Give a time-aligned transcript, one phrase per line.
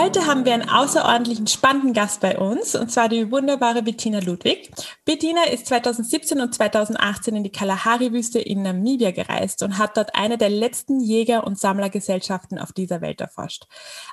[0.00, 4.70] Heute haben wir einen außerordentlichen spannenden Gast bei uns, und zwar die wunderbare Bettina Ludwig.
[5.04, 10.38] Bettina ist 2017 und 2018 in die Kalahari-Wüste in Namibia gereist und hat dort eine
[10.38, 13.66] der letzten Jäger- und Sammlergesellschaften auf dieser Welt erforscht.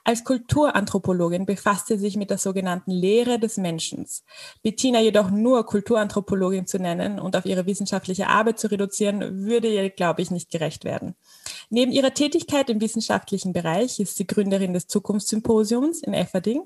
[0.03, 4.05] Als Kulturanthropologin befasst sie sich mit der sogenannten Lehre des Menschen.
[4.63, 9.89] Bettina jedoch nur Kulturanthropologin zu nennen und auf ihre wissenschaftliche Arbeit zu reduzieren, würde ihr,
[9.89, 11.15] glaube ich, nicht gerecht werden.
[11.69, 16.61] Neben ihrer Tätigkeit im wissenschaftlichen Bereich ist sie Gründerin des Zukunftssymposiums in Efferding,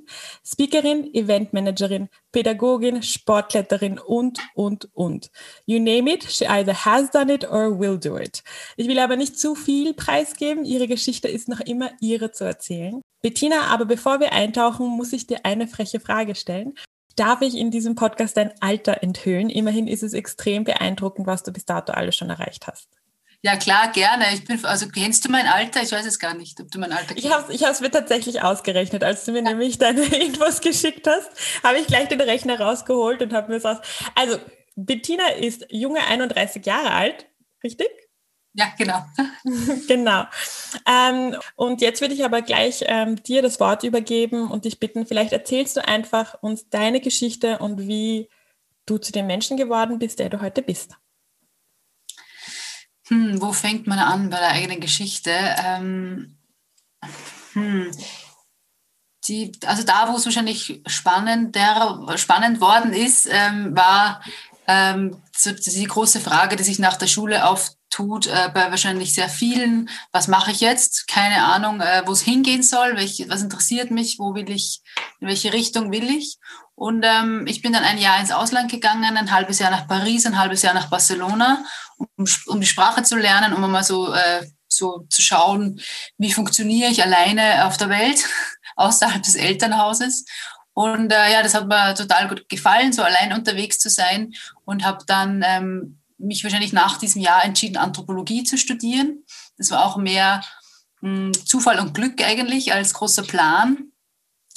[0.46, 5.32] Speakerin, Eventmanagerin, Pädagogin, Sportkletterin und, und, und.
[5.66, 8.44] You name it, she either has done it or will do it.
[8.78, 10.66] Ich will aber nicht zu viel preisgeben.
[10.66, 13.02] Ihre Geschichte ist noch immer ihre zu erzählen.
[13.22, 16.74] Bettina, aber bevor wir eintauchen, muss ich dir eine freche Frage stellen.
[17.16, 19.50] Darf ich in diesem Podcast dein Alter enthüllen?
[19.50, 23.01] Immerhin ist es extrem beeindruckend, was du bis dato alles schon erreicht hast.
[23.44, 24.26] Ja, klar, gerne.
[24.34, 25.82] Ich bin, also kennst du mein Alter?
[25.82, 27.26] Ich weiß es gar nicht, ob du mein Alter kennst.
[27.26, 29.04] Ich habe es mir tatsächlich ausgerechnet.
[29.04, 29.50] Als du mir ja.
[29.50, 31.30] nämlich deine Infos geschickt hast,
[31.64, 33.80] habe ich gleich den Rechner rausgeholt und habe mir das.
[34.14, 34.38] Also,
[34.76, 37.26] Bettina ist junge 31 Jahre alt,
[37.64, 37.90] richtig?
[38.54, 39.04] Ja, genau.
[39.88, 40.26] genau.
[40.88, 45.08] Ähm, und jetzt würde ich aber gleich ähm, dir das Wort übergeben und dich bitten,
[45.08, 48.30] vielleicht erzählst du einfach uns deine Geschichte und wie
[48.86, 50.98] du zu dem Menschen geworden bist, der du heute bist.
[53.12, 55.32] Hm, wo fängt man an bei der eigenen Geschichte?
[55.32, 56.38] Ähm,
[57.54, 57.92] hm,
[59.28, 64.22] die, also da, wo es wahrscheinlich spannender, spannend worden ist, ähm, war
[64.66, 69.28] ähm, so die große Frage, die sich nach der Schule auftut, äh, bei wahrscheinlich sehr
[69.28, 69.90] vielen.
[70.14, 71.08] Was mache ich jetzt?
[71.08, 74.82] Keine Ahnung, äh, wo es hingehen soll, welch, was interessiert mich, wo will ich,
[75.20, 76.38] in welche Richtung will ich?
[76.82, 80.26] Und ähm, ich bin dann ein Jahr ins Ausland gegangen, ein halbes Jahr nach Paris,
[80.26, 81.64] ein halbes Jahr nach Barcelona,
[81.96, 85.80] um, um die Sprache zu lernen, um mal so, äh, so zu schauen,
[86.18, 88.26] wie funktioniere ich alleine auf der Welt,
[88.78, 90.26] außerhalb des Elternhauses.
[90.74, 94.34] Und äh, ja, das hat mir total gut gefallen, so allein unterwegs zu sein
[94.66, 99.24] und habe dann ähm, mich wahrscheinlich nach diesem Jahr entschieden, Anthropologie zu studieren.
[99.56, 100.44] Das war auch mehr
[101.02, 103.91] mh, hm, Zufall und Glück eigentlich als großer Plan.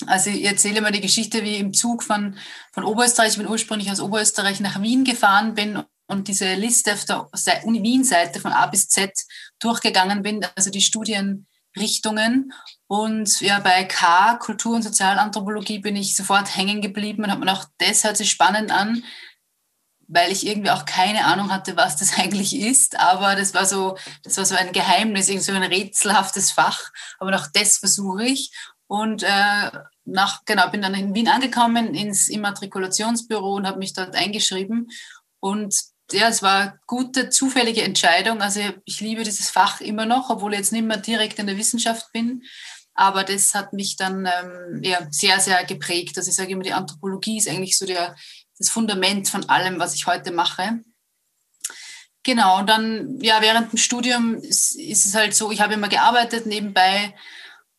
[0.06, 2.36] Also ich erzähle mal die Geschichte, wie im Zug von,
[2.72, 7.04] von Oberösterreich, ich bin ursprünglich aus Oberösterreich nach Wien gefahren bin und diese Liste auf
[7.04, 9.12] der Uni-Wien-Seite von A bis Z
[9.60, 12.52] durchgegangen bin, also die Studienrichtungen.
[12.86, 17.52] Und ja, bei K, Kultur- und Sozialanthropologie, bin ich sofort hängen geblieben und habe mir
[17.52, 19.02] auch das hört sich spannend an,
[20.06, 22.98] weil ich irgendwie auch keine Ahnung hatte, was das eigentlich ist.
[22.98, 26.80] Aber das war so, das war so ein Geheimnis, irgendwie so ein rätselhaftes Fach.
[27.18, 28.50] Aber auch das versuche ich.
[28.94, 29.70] Und äh,
[30.04, 34.88] nach, genau, bin dann in Wien angekommen, ins Immatrikulationsbüro und habe mich dort eingeschrieben.
[35.40, 35.74] Und
[36.12, 38.40] ja, es war eine gute, zufällige Entscheidung.
[38.40, 41.58] Also ich liebe dieses Fach immer noch, obwohl ich jetzt nicht mehr direkt in der
[41.58, 42.44] Wissenschaft bin.
[42.94, 46.16] Aber das hat mich dann ähm, ja, sehr, sehr geprägt.
[46.16, 48.14] Also ich sage immer, die Anthropologie ist eigentlich so der,
[48.56, 50.84] das Fundament von allem, was ich heute mache.
[52.22, 55.88] Genau, und dann, ja, während dem Studium ist, ist es halt so, ich habe immer
[55.88, 57.12] gearbeitet nebenbei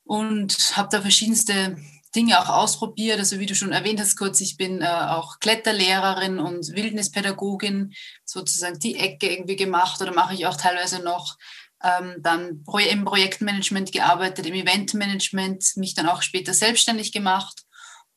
[0.06, 1.78] und habe da verschiedenste
[2.16, 3.20] Dinge auch ausprobiert.
[3.20, 7.94] Also wie du schon erwähnt hast kurz, ich bin äh, auch Kletterlehrerin und Wildnispädagogin,
[8.24, 11.38] sozusagen die Ecke irgendwie gemacht oder mache ich auch teilweise noch.
[11.84, 17.64] Ähm, dann im Projektmanagement gearbeitet, im Eventmanagement, mich dann auch später selbstständig gemacht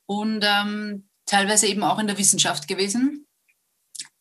[0.07, 3.27] und ähm, teilweise eben auch in der Wissenschaft gewesen.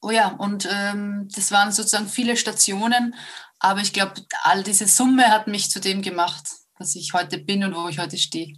[0.02, 3.16] Oh ja, und ähm, das waren sozusagen viele Stationen,
[3.60, 4.14] aber ich glaube,
[4.44, 6.44] all diese Summe hat mich zu dem gemacht,
[6.80, 8.54] was ich heute bin und wo ich heute stehe.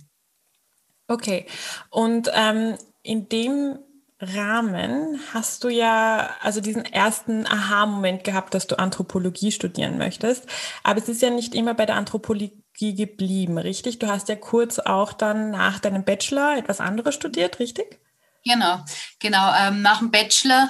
[1.08, 1.46] Okay,
[1.90, 3.80] und ähm, in dem
[4.22, 10.46] Rahmen hast du ja also diesen ersten Aha-Moment gehabt, dass du Anthropologie studieren möchtest.
[10.84, 14.00] Aber es ist ja nicht immer bei der Anthropologie geblieben, richtig?
[14.00, 18.00] Du hast ja kurz auch dann nach deinem Bachelor etwas anderes studiert, richtig?
[18.44, 18.84] Genau,
[19.20, 19.54] genau.
[19.58, 20.70] Ähm, nach dem Bachelor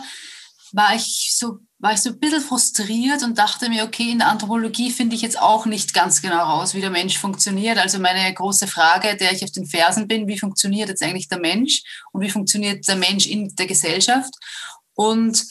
[0.71, 4.27] war ich so war ich so ein bisschen frustriert und dachte mir, okay, in der
[4.27, 7.77] Anthropologie finde ich jetzt auch nicht ganz genau raus, wie der Mensch funktioniert.
[7.77, 11.39] Also meine große Frage, der ich auf den Fersen bin, wie funktioniert jetzt eigentlich der
[11.39, 14.33] Mensch und wie funktioniert der Mensch in der Gesellschaft?
[14.93, 15.41] Und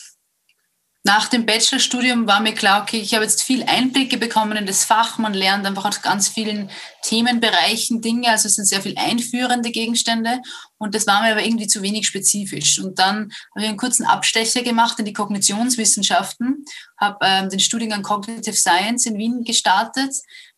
[1.04, 4.84] nach dem Bachelorstudium war mir klar, okay, ich habe jetzt viel Einblicke bekommen in das
[4.84, 5.16] Fach.
[5.16, 6.70] Man lernt einfach aus ganz vielen
[7.02, 8.28] Themenbereichen Dinge.
[8.28, 10.42] Also es sind sehr viel einführende Gegenstände.
[10.76, 12.80] Und das war mir aber irgendwie zu wenig spezifisch.
[12.80, 16.64] Und dann habe ich einen kurzen Abstecher gemacht in die Kognitionswissenschaften,
[16.98, 20.14] habe ähm, den Studiengang Cognitive Science in Wien gestartet.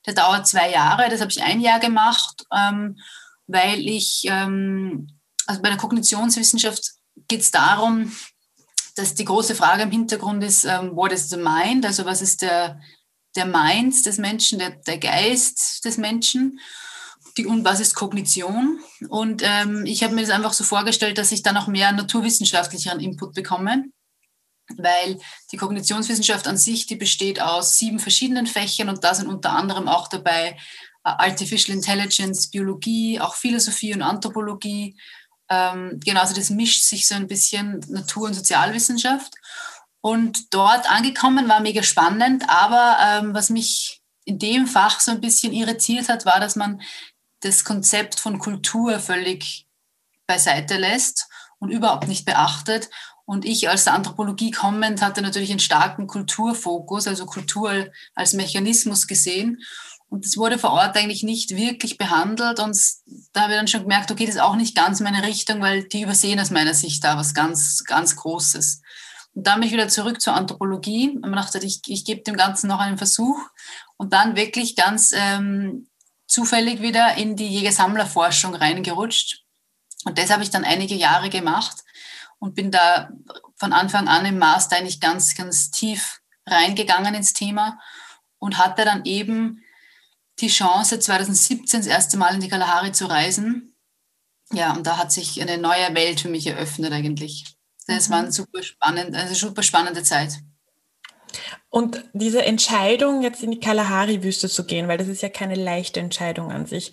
[0.07, 1.11] Der dauert zwei Jahre.
[1.11, 2.99] Das habe ich ein Jahr gemacht, ähm,
[3.47, 5.07] weil ich, ähm,
[5.47, 6.93] also bei der Kognitionswissenschaft
[7.29, 8.11] geht es darum,
[9.01, 11.87] dass die große Frage im Hintergrund ist, ähm, what is the mind?
[11.87, 12.81] Also was ist der,
[13.35, 16.61] der Mind des Menschen, der, der Geist des Menschen?
[17.37, 18.81] Die, und was ist Kognition?
[19.09, 23.01] Und ähm, ich habe mir das einfach so vorgestellt, dass ich dann auch mehr naturwissenschaftlicheren
[23.01, 23.85] Input bekomme,
[24.77, 25.19] weil
[25.53, 29.89] die Kognitionswissenschaft an sich, die besteht aus sieben verschiedenen Fächern und da sind unter anderem
[29.89, 30.57] auch dabei
[31.05, 34.97] äh, Artificial Intelligence, Biologie, auch Philosophie und Anthropologie,
[35.51, 39.35] ähm, genau, also das mischt sich so ein bisschen Natur- und Sozialwissenschaft.
[40.01, 45.21] Und dort angekommen war mega spannend, aber ähm, was mich in dem Fach so ein
[45.21, 46.81] bisschen irritiert hat, war, dass man
[47.41, 49.67] das Konzept von Kultur völlig
[50.27, 51.27] beiseite lässt
[51.59, 52.89] und überhaupt nicht beachtet.
[53.25, 59.63] Und ich als Anthropologie kommend hatte natürlich einen starken Kulturfokus, also Kultur als Mechanismus gesehen.
[60.11, 62.59] Und das wurde vor Ort eigentlich nicht wirklich behandelt.
[62.59, 62.77] Und
[63.33, 65.85] da habe ich dann schon gemerkt, okay, das ist auch nicht ganz meine Richtung, weil
[65.85, 68.83] die übersehen aus meiner Sicht da was ganz, ganz Großes.
[69.35, 72.67] Und dann bin ich wieder zurück zur Anthropologie und dachte, ich, ich gebe dem Ganzen
[72.67, 73.39] noch einen Versuch.
[73.97, 75.87] Und dann wirklich ganz ähm,
[76.27, 79.45] zufällig wieder in die Jägersammlerforschung reingerutscht.
[80.05, 81.85] Und das habe ich dann einige Jahre gemacht
[82.41, 83.11] und bin da
[83.57, 87.79] von Anfang an im Master eigentlich ganz, ganz tief reingegangen ins Thema
[88.39, 89.63] und hatte dann eben
[90.41, 93.75] die Chance, 2017 das erste Mal in die Kalahari zu reisen.
[94.53, 97.45] Ja, und da hat sich eine neue Welt für mich eröffnet eigentlich.
[97.87, 98.13] Das mhm.
[98.13, 100.39] war eine super, spannend, eine super spannende Zeit.
[101.69, 106.01] Und diese Entscheidung, jetzt in die Kalahari-Wüste zu gehen, weil das ist ja keine leichte
[106.01, 106.91] Entscheidung an sich.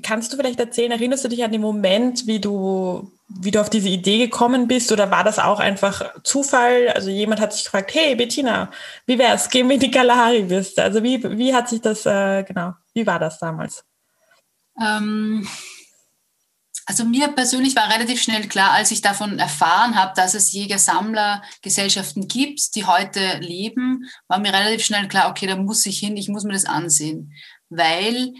[0.00, 3.68] Kannst du vielleicht erzählen, erinnerst du dich an den Moment, wie du, wie du auf
[3.68, 6.88] diese Idee gekommen bist oder war das auch einfach Zufall?
[6.88, 8.70] Also jemand hat sich gefragt, hey Bettina,
[9.06, 10.82] wie wär's, gehen wir die Kalahari-Wüste?
[10.82, 13.84] Also wie, wie hat sich das, äh, genau, wie war das damals?
[14.80, 15.46] Ähm,
[16.86, 22.28] also mir persönlich war relativ schnell klar, als ich davon erfahren habe, dass es Jäger-Sammler-Gesellschaften
[22.28, 26.28] gibt, die heute leben, war mir relativ schnell klar, okay, da muss ich hin, ich
[26.28, 27.32] muss mir das ansehen.
[27.68, 28.32] Weil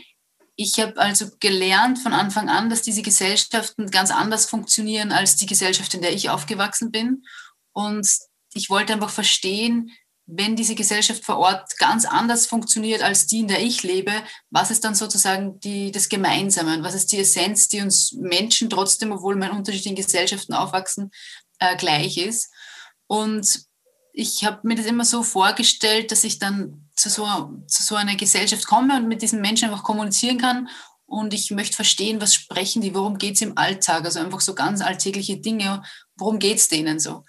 [0.56, 5.46] ich habe also gelernt von Anfang an, dass diese Gesellschaften ganz anders funktionieren als die
[5.46, 7.24] Gesellschaft, in der ich aufgewachsen bin.
[7.72, 8.06] Und
[8.54, 9.90] ich wollte einfach verstehen,
[10.26, 14.12] wenn diese Gesellschaft vor Ort ganz anders funktioniert als die, in der ich lebe,
[14.50, 18.70] was ist dann sozusagen die, das Gemeinsame und was ist die Essenz, die uns Menschen
[18.70, 21.10] trotzdem, obwohl wir in unterschiedlichen Gesellschaften aufwachsen,
[21.58, 22.50] äh, gleich ist.
[23.08, 23.64] Und
[24.12, 27.26] ich habe mir das immer so vorgestellt, dass ich dann zu so,
[27.66, 30.68] zu so einer Gesellschaft komme und mit diesen Menschen einfach kommunizieren kann.
[31.06, 34.54] Und ich möchte verstehen, was sprechen die, worum geht es im Alltag, also einfach so
[34.54, 35.82] ganz alltägliche Dinge,
[36.16, 37.24] worum geht es denen so.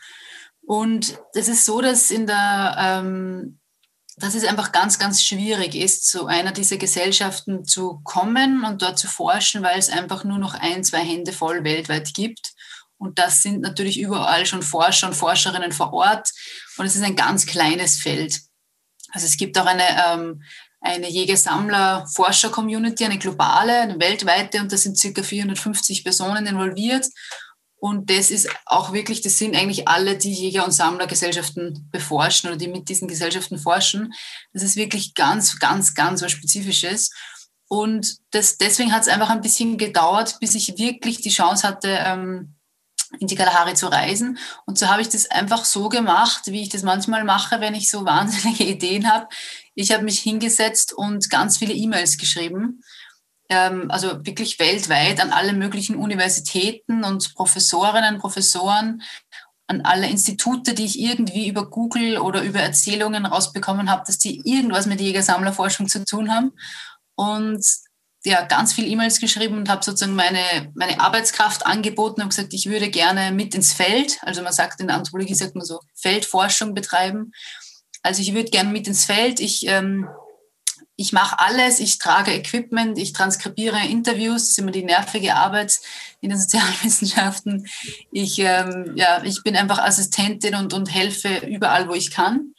[0.62, 3.60] Und das ist so, dass in der, ähm,
[4.16, 9.00] dass es einfach ganz, ganz schwierig ist, zu einer dieser Gesellschaften zu kommen und dort
[9.00, 12.54] zu forschen, weil es einfach nur noch ein, zwei Hände voll weltweit gibt.
[13.04, 16.30] Und das sind natürlich überall schon Forscher und Forscherinnen vor Ort.
[16.78, 18.40] Und es ist ein ganz kleines Feld.
[19.12, 20.42] Also es gibt auch eine, ähm,
[20.80, 27.06] eine Jäger-Sammler-Forscher-Community, eine globale, eine weltweite, und da sind circa 450 Personen involviert.
[27.76, 32.58] Und das ist auch wirklich, das sind eigentlich alle, die Jäger- und Sammlergesellschaften beforschen oder
[32.58, 34.14] die mit diesen Gesellschaften forschen.
[34.54, 37.12] Das ist wirklich ganz, ganz, ganz was Spezifisches.
[37.68, 41.90] Und das, deswegen hat es einfach ein bisschen gedauert, bis ich wirklich die Chance hatte,
[41.90, 42.56] ähm,
[43.20, 44.38] in die Kalahari zu reisen.
[44.66, 47.90] Und so habe ich das einfach so gemacht, wie ich das manchmal mache, wenn ich
[47.90, 49.28] so wahnsinnige Ideen habe.
[49.76, 52.84] Ich habe mich hingesetzt und ganz viele E-Mails geschrieben,
[53.50, 59.02] ähm, also wirklich weltweit an alle möglichen Universitäten und Professorinnen, Professoren,
[59.68, 64.42] an alle Institute, die ich irgendwie über Google oder über Erzählungen rausbekommen habe, dass die
[64.44, 66.52] irgendwas mit Jägersammlerforschung zu tun haben.
[67.16, 67.66] Und
[68.26, 72.68] ja, ganz viel E-Mails geschrieben und habe sozusagen meine, meine Arbeitskraft angeboten und gesagt, ich
[72.68, 76.74] würde gerne mit ins Feld, also man sagt in der Anthropologie, sagt man so, Feldforschung
[76.74, 77.34] betreiben.
[78.02, 79.40] Also ich würde gerne mit ins Feld.
[79.40, 80.08] Ich, ähm,
[80.96, 85.80] ich mache alles, ich trage Equipment, ich transkribiere Interviews, das ist immer die nervige Arbeit
[86.22, 87.68] in den Sozialwissenschaften.
[88.12, 92.54] Ich, ähm, ja, ich bin einfach Assistentin und, und helfe überall, wo ich kann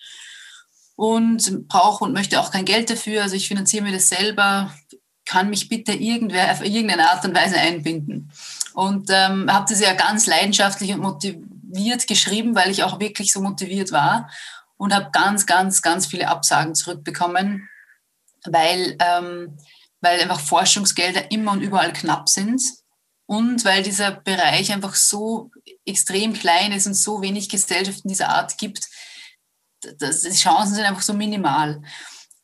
[0.97, 3.23] und brauche und möchte auch kein Geld dafür.
[3.23, 4.73] Also ich finanziere mir das selber,
[5.27, 8.31] kann mich bitte irgendwer auf irgendeine Art und Weise einbinden.
[8.75, 13.41] Und ähm, habe das ja ganz leidenschaftlich und motiviert geschrieben, weil ich auch wirklich so
[13.41, 14.29] motiviert war
[14.77, 17.69] und habe ganz, ganz, ganz viele Absagen zurückbekommen,
[18.45, 19.57] weil, ähm,
[20.01, 22.63] weil einfach Forschungsgelder immer und überall knapp sind
[23.27, 25.51] und weil dieser Bereich einfach so
[25.87, 28.89] extrem klein ist und so wenig Gesellschaften dieser Art gibt,
[29.99, 31.83] dass die Chancen sind einfach so minimal.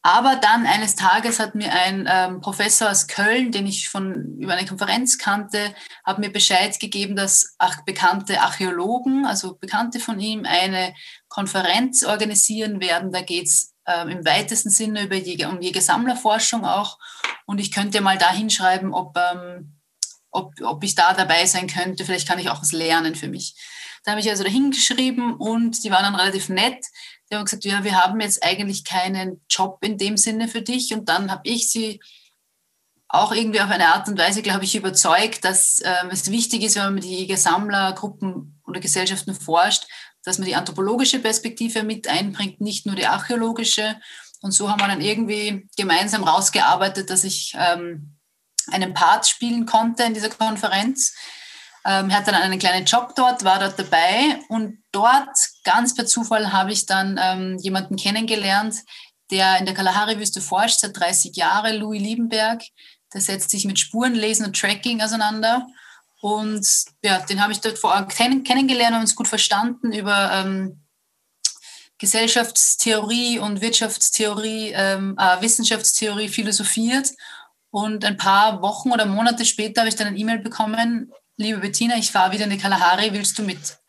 [0.02, 4.54] Aber dann eines Tages hat mir ein ähm, Professor aus Köln, den ich von über
[4.54, 10.46] eine Konferenz kannte, hat mir Bescheid gegeben, dass ach, bekannte Archäologen, also Bekannte von ihm,
[10.46, 10.94] eine
[11.28, 13.12] Konferenz organisieren werden.
[13.12, 16.98] Da geht es ähm, im weitesten Sinne über Jäger, um Jägersammlerforschung auch.
[17.44, 19.76] Und ich könnte mal da hinschreiben, ob, ähm,
[20.30, 22.06] ob, ob ich da dabei sein könnte.
[22.06, 23.54] Vielleicht kann ich auch was lernen für mich.
[24.04, 26.86] Da habe ich also dahin geschrieben und die waren dann relativ nett.
[27.30, 30.92] Die haben gesagt, ja, wir haben jetzt eigentlich keinen Job in dem Sinne für dich.
[30.92, 32.00] Und dann habe ich sie
[33.08, 36.76] auch irgendwie auf eine Art und Weise, glaube ich, überzeugt, dass ähm, es wichtig ist,
[36.76, 39.86] wenn man mit Jäger-Sammler-Gruppen oder Gesellschaften forscht,
[40.22, 43.96] dass man die anthropologische Perspektive mit einbringt, nicht nur die archäologische.
[44.42, 48.16] Und so haben wir dann irgendwie gemeinsam rausgearbeitet, dass ich ähm,
[48.70, 51.14] einen Part spielen konnte in dieser Konferenz.
[51.84, 55.36] Ähm, hatte dann einen kleinen Job dort, war dort dabei und dort,
[55.70, 58.76] ganz per Zufall, habe ich dann ähm, jemanden kennengelernt,
[59.30, 62.62] der in der Kalahari-Wüste forscht, seit 30 Jahren, Louis Liebenberg.
[63.14, 65.66] Der setzt sich mit Spurenlesen und Tracking auseinander.
[66.20, 66.66] Und
[67.04, 70.84] ja, den habe ich dort vor Ort kennengelernt und uns gut verstanden über ähm,
[71.98, 77.12] Gesellschaftstheorie und Wirtschaftstheorie, ähm, äh, Wissenschaftstheorie philosophiert.
[77.70, 81.96] Und ein paar Wochen oder Monate später habe ich dann ein E-Mail bekommen, liebe Bettina,
[81.96, 83.79] ich fahre wieder in die Kalahari, willst du mit?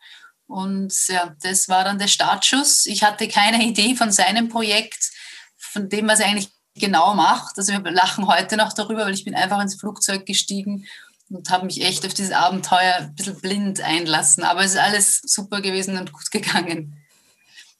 [0.52, 2.84] Und ja, das war dann der Startschuss.
[2.84, 5.10] Ich hatte keine Idee von seinem Projekt,
[5.56, 7.56] von dem, was er eigentlich genau macht.
[7.56, 10.86] Also wir lachen heute noch darüber, weil ich bin einfach ins Flugzeug gestiegen
[11.30, 14.44] und habe mich echt auf dieses Abenteuer ein bisschen blind einlassen.
[14.44, 16.98] Aber es ist alles super gewesen und gut gegangen.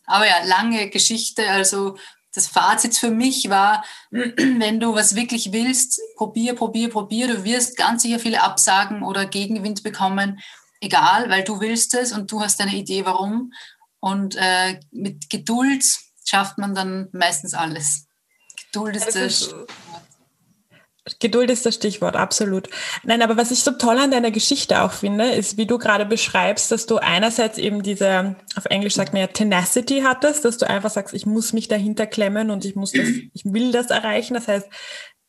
[0.06, 1.50] Aber ja, lange Geschichte.
[1.50, 1.98] Also
[2.34, 7.28] das Fazit für mich war, wenn du was wirklich willst, probier, probier, probier.
[7.28, 10.40] Du wirst ganz sicher viele Absagen oder Gegenwind bekommen.
[10.82, 13.52] Egal, weil du willst es und du hast eine Idee, warum.
[14.00, 15.84] Und äh, mit Geduld
[16.24, 18.08] schafft man dann meistens alles.
[18.72, 19.54] Geduld ist das.
[21.20, 22.68] Geduld ist das Stichwort, absolut.
[23.04, 26.04] Nein, aber was ich so toll an deiner Geschichte auch finde, ist, wie du gerade
[26.04, 30.68] beschreibst, dass du einerseits eben diese, auf Englisch sagt man ja Tenacity hattest, dass du
[30.68, 34.34] einfach sagst, ich muss mich dahinter klemmen und ich muss das, ich will das erreichen.
[34.34, 34.68] Das heißt,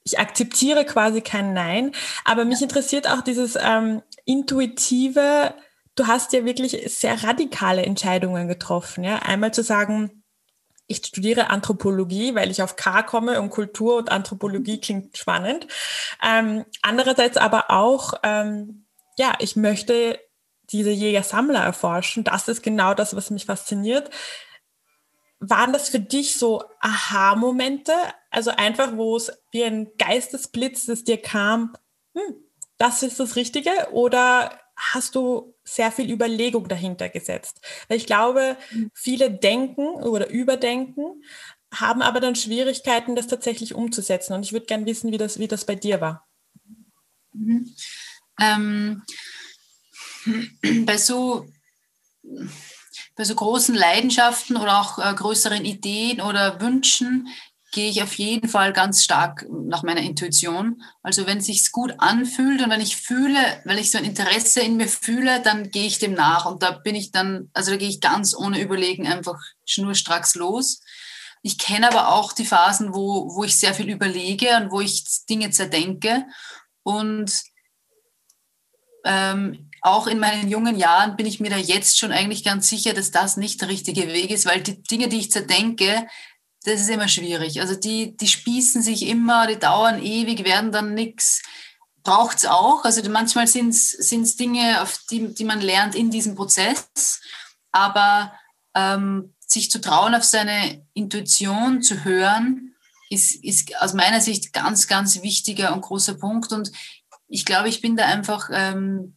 [0.04, 1.92] ich akzeptiere quasi kein Nein.
[2.26, 5.54] Aber mich interessiert auch dieses ähm, intuitive,
[5.96, 9.04] du hast ja wirklich sehr radikale Entscheidungen getroffen.
[9.04, 9.18] Ja?
[9.18, 10.24] Einmal zu sagen,
[10.88, 15.68] ich studiere Anthropologie, weil ich auf K komme und Kultur und Anthropologie klingt spannend.
[16.22, 18.86] Ähm, andererseits aber auch, ähm,
[19.18, 20.20] ja, ich möchte
[20.72, 22.24] diese Jäger-Sammler erforschen.
[22.24, 24.10] Das ist genau das, was mich fasziniert.
[25.40, 27.94] Waren das für dich so Aha-Momente?
[28.30, 31.76] Also einfach, wo es wie ein Geistesblitz, das dir kam,
[32.16, 32.43] hm,
[32.84, 33.72] das ist das Richtige?
[33.92, 37.62] Oder hast du sehr viel Überlegung dahinter gesetzt.
[37.88, 38.92] Weil ich glaube, mhm.
[38.94, 41.24] viele denken oder überdenken,
[41.74, 44.34] haben aber dann Schwierigkeiten, das tatsächlich umzusetzen.
[44.34, 46.28] Und ich würde gerne wissen, wie das, wie das bei dir war.
[47.34, 47.74] Mhm.
[48.40, 49.04] Ähm,
[50.86, 51.48] bei so
[53.16, 57.28] bei so großen Leidenschaften oder auch äh, größeren Ideen oder Wünschen
[57.74, 60.84] gehe ich auf jeden Fall ganz stark nach meiner Intuition.
[61.02, 64.62] Also wenn es sich gut anfühlt und wenn ich fühle, wenn ich so ein Interesse
[64.62, 67.78] in mir fühle, dann gehe ich dem nach und da bin ich dann, also da
[67.78, 70.82] gehe ich ganz ohne Überlegen einfach schnurstracks los.
[71.42, 75.04] Ich kenne aber auch die Phasen, wo, wo ich sehr viel überlege und wo ich
[75.28, 76.26] Dinge zerdenke
[76.84, 77.34] und
[79.04, 82.94] ähm, auch in meinen jungen Jahren bin ich mir da jetzt schon eigentlich ganz sicher,
[82.94, 86.08] dass das nicht der richtige Weg ist, weil die Dinge, die ich zerdenke,
[86.64, 87.60] das ist immer schwierig.
[87.62, 91.42] Also die, die spießen sich immer, die dauern ewig, werden dann nichts.
[92.04, 92.84] Braucht es auch.
[92.84, 97.22] Also manchmal sind es Dinge, auf die, die man lernt in diesem Prozess.
[97.72, 98.34] Aber
[98.76, 102.76] ähm, sich zu trauen, auf seine Intuition zu hören,
[103.10, 106.52] ist, ist aus meiner Sicht ganz, ganz wichtiger und großer Punkt.
[106.52, 106.72] Und
[107.28, 109.16] ich glaube, ich bin da einfach ähm,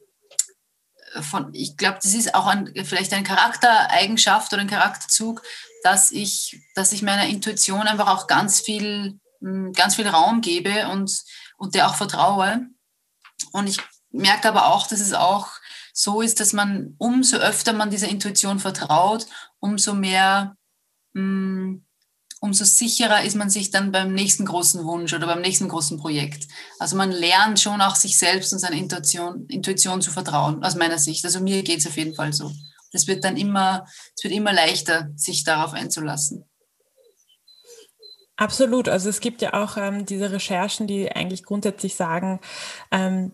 [1.22, 5.42] von, ich glaube, das ist auch ein, vielleicht eine Charaktereigenschaft oder ein Charakterzug,
[5.86, 10.88] dass ich, dass ich meiner Intuition einfach auch ganz viel, hm, ganz viel Raum gebe
[10.88, 11.22] und,
[11.58, 12.66] und der auch vertraue.
[13.52, 13.78] Und ich
[14.10, 15.48] merke aber auch, dass es auch
[15.92, 19.28] so ist, dass man umso öfter man dieser Intuition vertraut,
[19.60, 20.56] umso mehr,
[21.14, 21.86] hm,
[22.40, 26.48] umso sicherer ist man sich dann beim nächsten großen Wunsch oder beim nächsten großen Projekt.
[26.80, 30.98] Also man lernt schon auch sich selbst und seiner Intuition, Intuition zu vertrauen, aus meiner
[30.98, 31.24] Sicht.
[31.24, 32.50] Also mir geht es auf jeden Fall so.
[32.92, 36.44] Das wird dann immer, es wird immer leichter, sich darauf einzulassen.
[38.36, 38.88] Absolut.
[38.88, 42.40] Also es gibt ja auch ähm, diese Recherchen, die eigentlich grundsätzlich sagen,
[42.90, 43.32] ähm,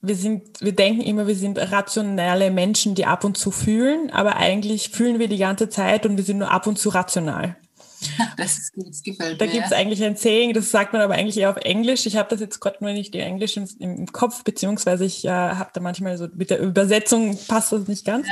[0.00, 4.36] wir sind, wir denken immer, wir sind rationale Menschen, die ab und zu fühlen, aber
[4.36, 7.56] eigentlich fühlen wir die ganze Zeit und wir sind nur ab und zu rational.
[8.36, 9.50] Das, ist, das gefällt da mir.
[9.50, 12.06] Da gibt es eigentlich ein Saying, das sagt man aber eigentlich eher auf Englisch.
[12.06, 15.30] Ich habe das jetzt gerade nur nicht in Englisch im, im Kopf, beziehungsweise ich äh,
[15.30, 18.26] habe da manchmal so mit der Übersetzung passt das nicht ganz.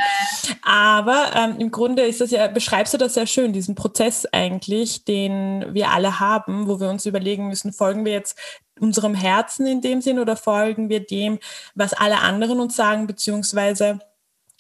[0.63, 5.05] Aber ähm, im Grunde ist das ja, beschreibst du das sehr schön, diesen Prozess eigentlich,
[5.05, 8.39] den wir alle haben, wo wir uns überlegen müssen, folgen wir jetzt
[8.79, 11.39] unserem Herzen in dem Sinn oder folgen wir dem,
[11.75, 13.99] was alle anderen uns sagen, beziehungsweise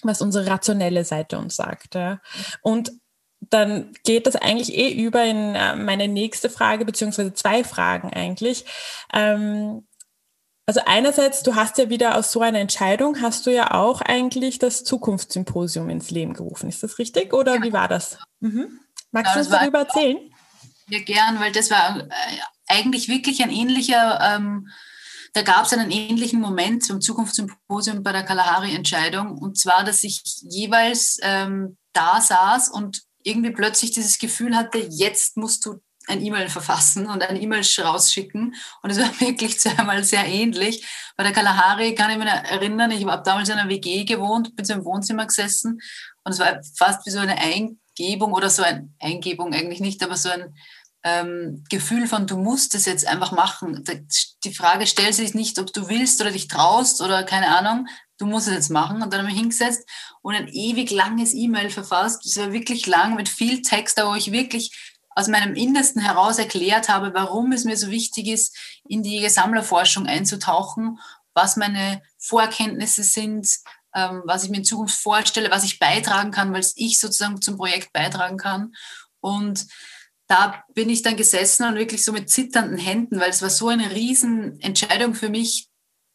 [0.02, 1.94] was unsere rationelle Seite uns sagt.
[1.94, 2.20] Ja?
[2.62, 2.92] Und
[3.50, 8.64] dann geht das eigentlich eh über in äh, meine nächste Frage, beziehungsweise zwei Fragen eigentlich.
[9.12, 9.86] Ähm,
[10.66, 14.58] also einerseits, du hast ja wieder aus so einer Entscheidung, hast du ja auch eigentlich
[14.58, 16.68] das Zukunftssymposium ins Leben gerufen.
[16.68, 17.62] Ist das richtig oder ja.
[17.62, 18.18] wie war das?
[18.40, 18.80] Mhm.
[19.12, 20.18] Magst ja, du uns darüber erzählen?
[20.88, 22.10] Ja, gern, weil das war äh,
[22.66, 24.68] eigentlich wirklich ein ähnlicher, ähm,
[25.34, 29.38] da gab es einen ähnlichen Moment zum Zukunftssymposium bei der Kalahari-Entscheidung.
[29.38, 35.36] Und zwar, dass ich jeweils ähm, da saß und irgendwie plötzlich dieses Gefühl hatte, jetzt
[35.36, 38.54] musst du ein E-Mail verfassen und ein E-Mail rausschicken.
[38.82, 40.86] Und es war wirklich zweimal sehr ähnlich.
[41.16, 44.64] Bei der Kalahari kann ich mich erinnern, ich habe damals in einer WG gewohnt, bin
[44.64, 45.80] so im Wohnzimmer gesessen
[46.24, 50.16] und es war fast wie so eine Eingebung oder so eine Eingebung eigentlich nicht, aber
[50.16, 50.54] so ein
[51.06, 53.84] ähm, Gefühl von, du musst es jetzt einfach machen.
[54.42, 57.86] Die Frage stellt sich nicht, ob du willst oder dich traust oder keine Ahnung,
[58.18, 59.00] du musst es jetzt machen.
[59.02, 59.88] Und dann habe ich hingesetzt
[60.22, 62.26] und ein ewig langes E-Mail verfasst.
[62.26, 64.76] Das war wirklich lang mit viel Text, wo ich wirklich
[65.10, 68.56] aus meinem Innersten heraus erklärt habe, warum es mir so wichtig ist,
[68.88, 70.98] in die Sammlerforschung einzutauchen,
[71.34, 73.48] was meine Vorkenntnisse sind,
[73.94, 77.56] ähm, was ich mir in Zukunft vorstelle, was ich beitragen kann, weil ich sozusagen zum
[77.56, 78.74] Projekt beitragen kann.
[79.20, 79.66] Und
[80.28, 83.68] da bin ich dann gesessen und wirklich so mit zitternden Händen, weil es war so
[83.68, 85.68] eine Riesenentscheidung für mich,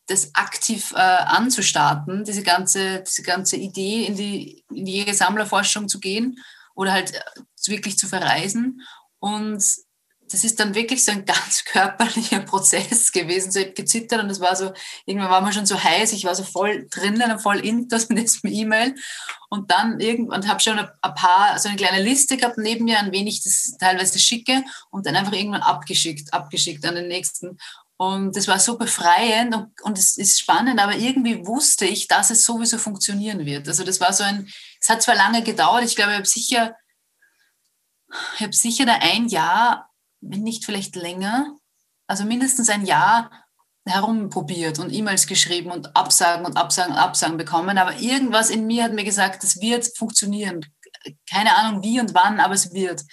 [0.07, 5.99] das aktiv äh, anzustarten, diese ganze, diese ganze Idee in die, in die Sammlerforschung zu
[5.99, 6.37] gehen
[6.75, 7.21] oder halt äh,
[7.67, 8.81] wirklich zu verreisen.
[9.19, 9.63] Und
[10.31, 13.51] das ist dann wirklich so ein ganz körperlicher Prozess gewesen.
[13.51, 14.71] So ich gezittert und es war so,
[15.05, 18.09] irgendwann war man schon so heiß, ich war so voll drinnen und voll in das
[18.09, 18.95] mit diesem E-Mail.
[19.49, 23.11] Und dann irgendwann habe schon ein paar, so eine kleine Liste gehabt neben mir, an
[23.11, 27.57] wen ich das teilweise schicke und dann einfach irgendwann abgeschickt, abgeschickt an den nächsten.
[27.97, 32.31] Und das war so befreiend und, und es ist spannend, aber irgendwie wusste ich, dass
[32.31, 33.67] es sowieso funktionieren wird.
[33.67, 36.75] Also das war so ein, es hat zwar lange gedauert, ich glaube, ich habe sicher,
[38.35, 39.90] ich habe sicher da ein Jahr
[40.21, 41.57] wenn nicht vielleicht länger,
[42.07, 43.31] also mindestens ein Jahr
[43.85, 47.77] herumprobiert und E-Mails geschrieben und Absagen und Absagen und Absagen bekommen.
[47.77, 50.65] Aber irgendwas in mir hat mir gesagt, das wird funktionieren.
[51.29, 53.03] Keine Ahnung wie und wann, aber es wird.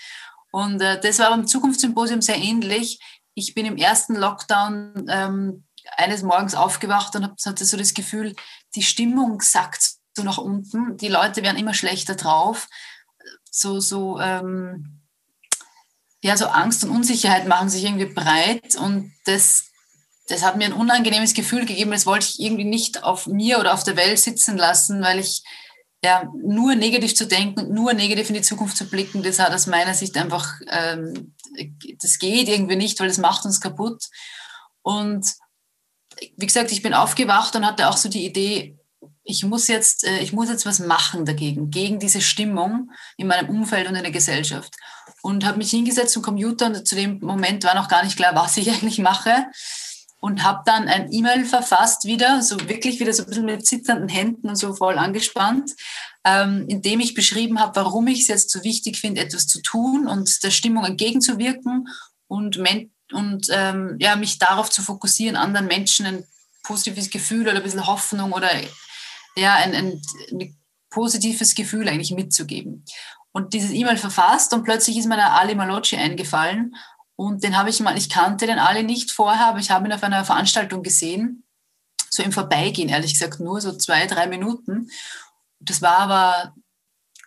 [0.51, 3.01] Und äh, das war beim Zukunftssymposium sehr ähnlich.
[3.35, 5.65] Ich bin im ersten Lockdown ähm,
[5.97, 8.35] eines Morgens aufgewacht und hatte so das Gefühl,
[8.75, 10.97] die Stimmung sackt so nach unten.
[10.99, 12.69] Die Leute werden immer schlechter drauf.
[13.51, 14.98] So, so, ähm,
[16.29, 19.71] ja, so Angst und Unsicherheit machen sich irgendwie breit und das,
[20.29, 21.91] das hat mir ein unangenehmes Gefühl gegeben.
[21.91, 25.43] Das wollte ich irgendwie nicht auf mir oder auf der Welt sitzen lassen, weil ich
[26.05, 29.67] ja nur negativ zu denken nur negativ in die Zukunft zu blicken, das hat aus
[29.67, 31.35] meiner Sicht einfach, ähm,
[32.03, 34.05] das geht irgendwie nicht, weil das macht uns kaputt.
[34.83, 35.27] Und
[36.37, 38.78] wie gesagt, ich bin aufgewacht und hatte auch so die Idee,
[39.29, 43.51] ich muss jetzt, äh, ich muss jetzt was machen dagegen, gegen diese Stimmung in meinem
[43.51, 44.75] Umfeld und in der Gesellschaft.
[45.21, 48.35] Und habe mich hingesetzt zum Computer und zu dem Moment war noch gar nicht klar,
[48.35, 49.47] was ich eigentlich mache.
[50.21, 54.09] Und habe dann ein E-Mail verfasst wieder, so wirklich wieder so ein bisschen mit zitternden
[54.09, 55.73] Händen und so voll angespannt,
[56.25, 59.61] ähm, in dem ich beschrieben habe, warum ich es jetzt so wichtig finde, etwas zu
[59.61, 61.87] tun und der Stimmung entgegenzuwirken
[62.27, 62.59] und,
[63.13, 66.25] und ähm, ja, mich darauf zu fokussieren, anderen Menschen ein
[66.65, 68.51] positives Gefühl oder ein bisschen Hoffnung oder
[69.39, 70.57] ja, ein, ein, ein
[70.91, 72.85] positives Gefühl eigentlich mitzugeben.
[73.33, 76.75] Und dieses E-Mail verfasst und plötzlich ist mir der Ali Malocci eingefallen
[77.21, 79.93] und den habe ich mal, ich kannte den Ali nicht vorher, aber ich habe ihn
[79.93, 81.45] auf einer Veranstaltung gesehen,
[82.11, 84.89] so im Vorbeigehen, ehrlich gesagt, nur so zwei, drei Minuten.
[85.59, 86.55] Das war aber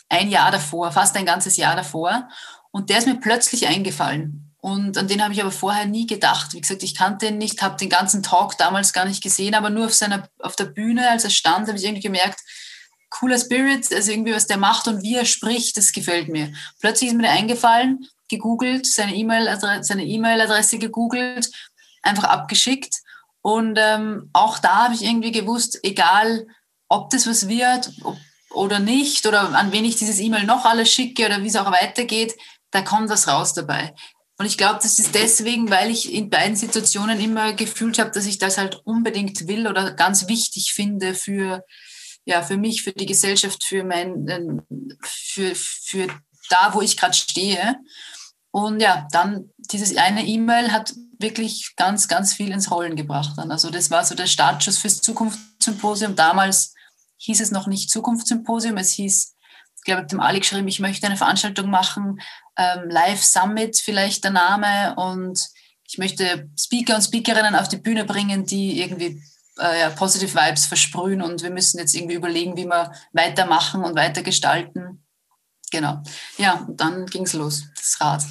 [0.07, 2.29] ein Jahr davor, fast ein ganzes Jahr davor.
[2.71, 4.50] Und der ist mir plötzlich eingefallen.
[4.61, 6.53] Und an den habe ich aber vorher nie gedacht.
[6.53, 9.71] Wie gesagt, ich kannte ihn nicht, habe den ganzen Talk damals gar nicht gesehen, aber
[9.71, 12.39] nur auf, seiner, auf der Bühne, als er stand, habe ich irgendwie gemerkt,
[13.09, 16.53] cooler Spirit, also irgendwie was der macht und wie er spricht, das gefällt mir.
[16.79, 21.51] Plötzlich ist mir der eingefallen, gegoogelt, seine E-Mail-Adresse, E-Mail-Adresse gegoogelt,
[22.03, 22.95] einfach abgeschickt.
[23.41, 26.45] Und ähm, auch da habe ich irgendwie gewusst, egal
[26.87, 27.91] ob das was wird,
[28.53, 31.71] oder nicht oder an wen ich dieses E-Mail noch alles schicke oder wie es auch
[31.71, 32.35] weitergeht,
[32.71, 33.93] da kommt was raus dabei.
[34.41, 38.25] Und ich glaube, das ist deswegen, weil ich in beiden Situationen immer gefühlt habe, dass
[38.25, 41.63] ich das halt unbedingt will oder ganz wichtig finde für,
[42.25, 44.63] ja, für mich, für die Gesellschaft, für mein, ähm,
[45.03, 46.07] für, für
[46.49, 47.75] da, wo ich gerade stehe.
[48.49, 53.33] Und ja, dann dieses eine E-Mail hat wirklich ganz, ganz viel ins Rollen gebracht.
[53.37, 53.51] Dann.
[53.51, 56.15] Also das war so der Startschuss fürs Zukunftssymposium.
[56.15, 56.73] Damals
[57.17, 59.35] hieß es noch nicht Zukunftssymposium, es hieß,
[59.77, 62.19] ich glaube, ich habe dem Ali geschrieben, ich möchte eine Veranstaltung machen,
[62.57, 65.49] ähm, Live Summit vielleicht der Name und
[65.87, 69.21] ich möchte Speaker und Speakerinnen auf die Bühne bringen, die irgendwie
[69.59, 73.95] äh, ja, Positive Vibes versprühen und wir müssen jetzt irgendwie überlegen, wie wir weitermachen und
[73.95, 75.05] weiter gestalten.
[75.71, 76.01] Genau.
[76.37, 78.23] Ja, und dann ging es los, das Rad.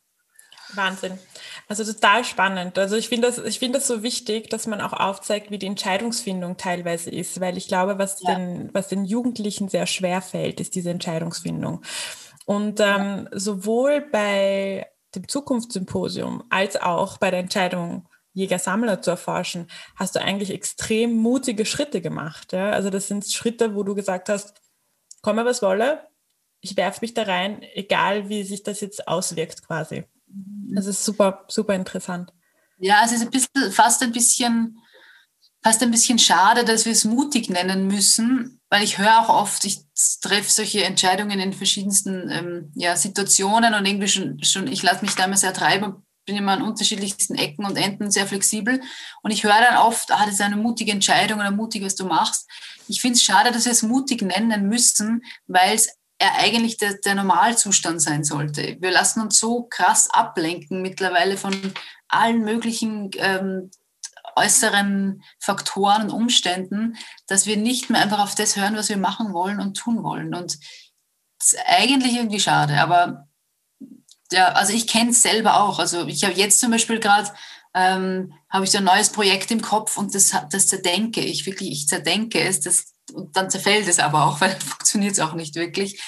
[0.74, 1.18] Wahnsinn.
[1.66, 2.78] Also total spannend.
[2.78, 5.66] Also ich finde das, ich finde das so wichtig, dass man auch aufzeigt, wie die
[5.66, 8.34] Entscheidungsfindung teilweise ist, weil ich glaube, was ja.
[8.34, 11.82] den, was den Jugendlichen sehr schwer fällt, ist diese Entscheidungsfindung.
[12.48, 20.16] Und ähm, sowohl bei dem Zukunftssymposium als auch bei der Entscheidung, Jäger-Sammler zu erforschen, hast
[20.16, 22.54] du eigentlich extrem mutige Schritte gemacht.
[22.54, 22.70] Ja?
[22.70, 24.62] Also das sind Schritte, wo du gesagt hast,
[25.20, 26.08] komme was wolle,
[26.62, 30.04] ich werfe mich da rein, egal wie sich das jetzt auswirkt quasi.
[30.72, 32.32] Das ist super, super interessant.
[32.78, 34.78] Ja, es ist ein bisschen, fast ein bisschen,
[35.62, 39.64] fast ein bisschen schade, dass wir es mutig nennen müssen, weil ich höre auch oft,
[39.64, 39.80] ich
[40.20, 45.14] treffe solche Entscheidungen in verschiedensten ähm, ja, Situationen und irgendwie schon, schon ich lasse mich
[45.14, 48.80] da immer sehr treiben, bin immer an unterschiedlichsten Ecken und Enden sehr flexibel
[49.22, 52.04] und ich höre dann oft, ah, das ist eine mutige Entscheidung oder mutig, was du
[52.04, 52.46] machst.
[52.86, 57.14] Ich finde es schade, dass wir es mutig nennen müssen, weil es eigentlich der, der
[57.14, 58.76] Normalzustand sein sollte.
[58.80, 61.54] Wir lassen uns so krass ablenken mittlerweile von
[62.08, 63.70] allen möglichen ähm,
[64.38, 66.96] äußeren Faktoren und Umständen,
[67.26, 70.34] dass wir nicht mehr einfach auf das hören, was wir machen wollen und tun wollen.
[70.34, 70.58] Und
[71.38, 72.80] das ist eigentlich irgendwie schade.
[72.80, 73.28] Aber
[74.32, 75.78] ja, also ich kenne es selber auch.
[75.78, 77.30] Also ich habe jetzt zum Beispiel gerade
[77.74, 81.70] ähm, habe ich so ein neues Projekt im Kopf und das, das zerdenke ich wirklich,
[81.70, 85.34] ich zerdenke es, das und dann zerfällt es aber auch, weil dann funktioniert es auch
[85.34, 86.02] nicht wirklich.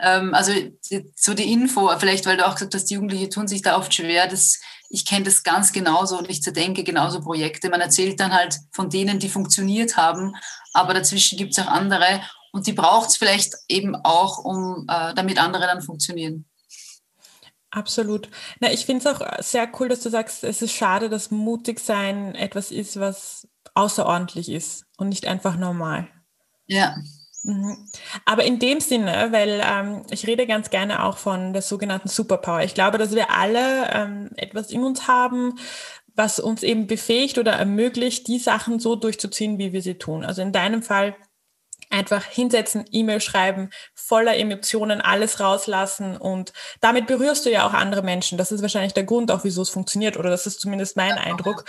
[0.00, 0.52] Ähm, also
[0.90, 3.76] die, so die Info, vielleicht weil du auch gesagt hast, die Jugendlichen tun sich da
[3.76, 4.60] oft schwer, das,
[4.92, 7.70] ich kenne das ganz genauso und ich zerdenke genauso Projekte.
[7.70, 10.36] Man erzählt dann halt von denen, die funktioniert haben,
[10.74, 12.20] aber dazwischen gibt es auch andere
[12.52, 16.44] und die braucht es vielleicht eben auch, um äh, damit andere dann funktionieren.
[17.70, 18.28] Absolut.
[18.60, 21.80] Na, ich finde es auch sehr cool, dass du sagst, es ist schade, dass mutig
[21.80, 26.06] sein etwas ist, was außerordentlich ist und nicht einfach normal.
[26.66, 26.96] Ja.
[27.44, 27.88] Mhm.
[28.24, 32.62] Aber in dem Sinne, weil ähm, ich rede ganz gerne auch von der sogenannten Superpower.
[32.62, 35.58] Ich glaube, dass wir alle ähm, etwas in uns haben,
[36.14, 40.24] was uns eben befähigt oder ermöglicht, die Sachen so durchzuziehen, wie wir sie tun.
[40.24, 41.16] Also in deinem Fall
[41.90, 48.02] einfach hinsetzen, E-Mail schreiben, voller Emotionen alles rauslassen und damit berührst du ja auch andere
[48.02, 48.38] Menschen.
[48.38, 51.64] Das ist wahrscheinlich der Grund auch, wieso es funktioniert oder das ist zumindest mein Eindruck,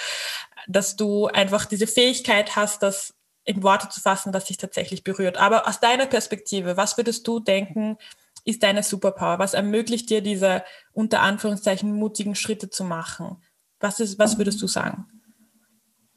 [0.68, 3.14] dass du einfach diese Fähigkeit hast, das
[3.46, 5.38] in Worte zu fassen, was dich tatsächlich berührt.
[5.38, 7.98] Aber aus deiner Perspektive, was würdest du denken,
[8.46, 9.40] ist deine Superpower?
[9.40, 13.38] Was ermöglicht dir diese unter Anführungszeichen mutigen Schritte zu machen?
[13.80, 15.06] Was, ist, was würdest du sagen?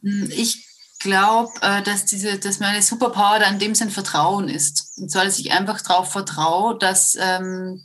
[0.03, 0.67] Ich
[1.01, 4.99] glaube, äh, dass, dass meine Superpower da in dem Sinn Vertrauen ist.
[4.99, 7.83] Und zwar, dass ich einfach darauf vertraue, dass, ähm,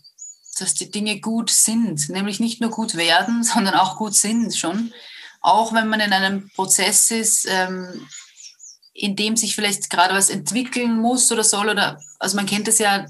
[0.58, 2.10] dass die Dinge gut sind.
[2.10, 4.93] Nämlich nicht nur gut werden, sondern auch gut sind schon.
[5.41, 8.08] Auch wenn man in einem Prozess ist, ähm,
[8.93, 12.80] in dem sich vielleicht gerade was entwickeln muss oder soll oder also man kennt es
[12.80, 13.06] ja,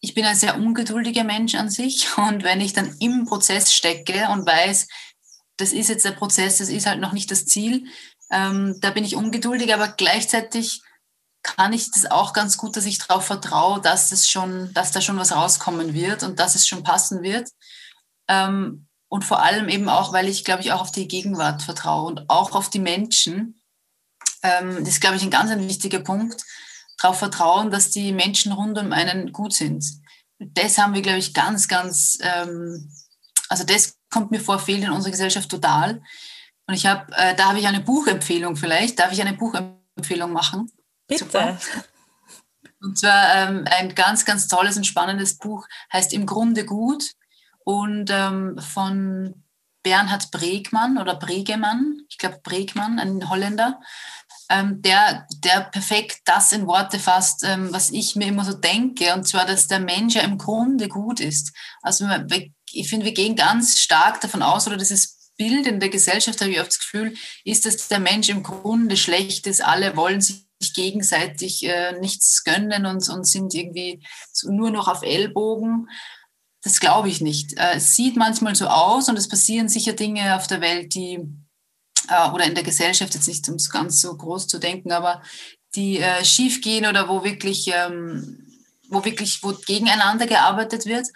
[0.00, 4.28] ich bin ein sehr ungeduldiger Mensch an sich und wenn ich dann im Prozess stecke
[4.30, 4.88] und weiß,
[5.56, 7.86] das ist jetzt der Prozess, das ist halt noch nicht das Ziel,
[8.30, 10.82] ähm, da bin ich ungeduldig, aber gleichzeitig
[11.42, 15.00] kann ich das auch ganz gut, dass ich darauf vertraue, dass es schon, dass da
[15.00, 17.48] schon was rauskommen wird und dass es schon passen wird.
[18.28, 22.06] Ähm, und vor allem eben auch, weil ich, glaube ich, auch auf die Gegenwart vertraue
[22.06, 23.59] und auch auf die Menschen,
[24.42, 26.42] ähm, das ist, glaube ich, ein ganz ein wichtiger Punkt,
[26.98, 29.84] darauf vertrauen, dass die Menschen rund um einen gut sind.
[30.38, 32.92] Das haben wir, glaube ich, ganz, ganz, ähm,
[33.48, 36.02] also das kommt mir vor, fehlt in unserer Gesellschaft total.
[36.66, 38.98] Und ich habe, äh, da habe ich eine Buchempfehlung vielleicht.
[38.98, 40.70] Darf ich eine Buchempfehlung machen?
[41.06, 41.24] Bitte.
[41.24, 41.58] Super.
[42.80, 47.12] Und zwar ähm, ein ganz, ganz tolles und spannendes Buch, heißt Im Grunde gut
[47.64, 49.44] und ähm, von
[49.82, 53.80] Bernhard Bregmann oder Bregemann, ich glaube Bregmann, ein Holländer
[54.50, 59.14] ähm, der, der perfekt das in Worte fasst, ähm, was ich mir immer so denke,
[59.14, 61.52] und zwar, dass der Mensch ja im Grunde gut ist.
[61.82, 62.06] Also
[62.72, 66.50] ich finde, wir gehen ganz stark davon aus, oder dieses Bild in der Gesellschaft, habe
[66.50, 70.44] ich oft das Gefühl, ist, dass der Mensch im Grunde schlecht ist, alle wollen sich
[70.74, 74.04] gegenseitig äh, nichts gönnen und, und sind irgendwie
[74.44, 75.88] nur noch auf Ellbogen.
[76.62, 77.56] Das glaube ich nicht.
[77.56, 81.20] Äh, es sieht manchmal so aus und es passieren sicher Dinge auf der Welt, die
[82.10, 85.22] äh, oder in der Gesellschaft jetzt nicht, um es ganz so groß zu denken, aber
[85.74, 88.46] die äh, schief gehen oder wo wirklich, ähm,
[88.88, 91.06] wo wirklich, wo gegeneinander gearbeitet wird.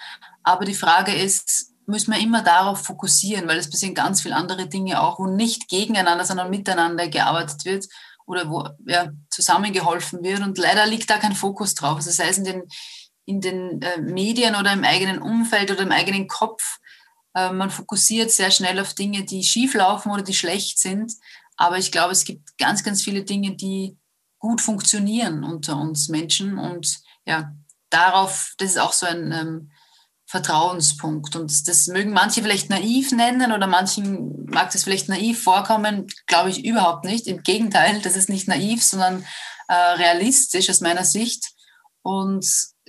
[0.43, 4.69] Aber die Frage ist, müssen wir immer darauf fokussieren, weil es passieren ganz viele andere
[4.69, 7.87] Dinge auch, wo nicht gegeneinander, sondern miteinander gearbeitet wird
[8.27, 10.41] oder wo ja, zusammengeholfen wird.
[10.41, 11.97] Und leider liegt da kein Fokus drauf.
[11.97, 12.63] Also sei es in den,
[13.27, 16.79] in den äh, Medien oder im eigenen Umfeld oder im eigenen Kopf.
[17.35, 21.13] Äh, man fokussiert sehr schnell auf Dinge, die schief laufen oder die schlecht sind.
[21.57, 23.97] Aber ich glaube, es gibt ganz, ganz viele Dinge, die
[24.39, 26.59] gut funktionieren unter uns Menschen.
[26.59, 27.53] Und ja,
[27.91, 29.71] darauf, das ist auch so ein ähm,
[30.27, 31.37] Vertrauenspunkt.
[31.37, 36.51] Und das mögen manche vielleicht naiv nennen oder manchen mag das vielleicht naiv vorkommen, glaube
[36.51, 37.27] ich überhaupt nicht.
[37.27, 39.25] Im Gegenteil, das ist nicht naiv, sondern
[39.69, 41.53] äh, realistisch aus meiner Sicht.
[42.03, 42.47] Und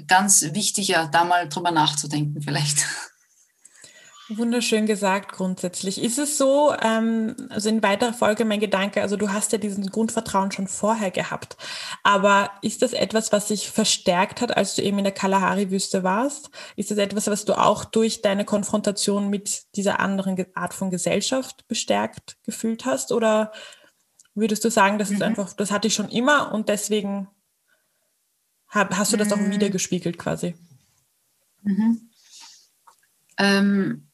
[0.07, 2.79] ganz wichtig, ja, da mal drüber nachzudenken vielleicht.
[4.27, 6.01] Wunderschön gesagt grundsätzlich.
[6.01, 9.85] Ist es so, ähm, also in weiterer Folge mein Gedanke, also du hast ja diesen
[9.85, 11.57] Grundvertrauen schon vorher gehabt,
[12.01, 16.49] aber ist das etwas, was sich verstärkt hat, als du eben in der Kalahari-Wüste warst?
[16.75, 21.67] Ist das etwas, was du auch durch deine Konfrontation mit dieser anderen Art von Gesellschaft
[21.67, 23.11] bestärkt gefühlt hast?
[23.11, 23.51] Oder
[24.33, 25.25] würdest du sagen, das ist mhm.
[25.25, 27.27] einfach, das hatte ich schon immer und deswegen
[28.69, 29.33] hab, hast du das mhm.
[29.33, 30.55] auch wiedergespiegelt quasi?
[31.61, 32.09] Mhm.
[33.37, 34.07] Ähm,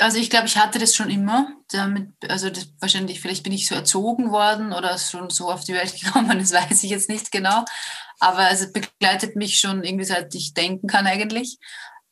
[0.00, 1.48] also ich glaube, ich hatte das schon immer.
[1.70, 5.74] Damit, also das, wahrscheinlich, vielleicht bin ich so erzogen worden oder schon so auf die
[5.74, 7.64] Welt gekommen, das weiß ich jetzt nicht genau.
[8.20, 11.58] Aber es begleitet mich schon irgendwie seit ich denken kann eigentlich.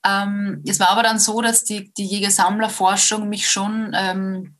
[0.04, 4.56] Ähm, es war aber dann so, dass die, die Jäger-Sammler-Forschung mich schon ähm,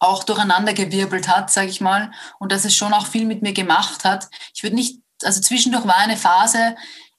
[0.00, 4.04] auch durcheinandergewirbelt hat, sage ich mal, und dass es schon auch viel mit mir gemacht
[4.04, 4.28] hat.
[4.54, 6.74] Ich würde nicht, also zwischendurch war eine Phase,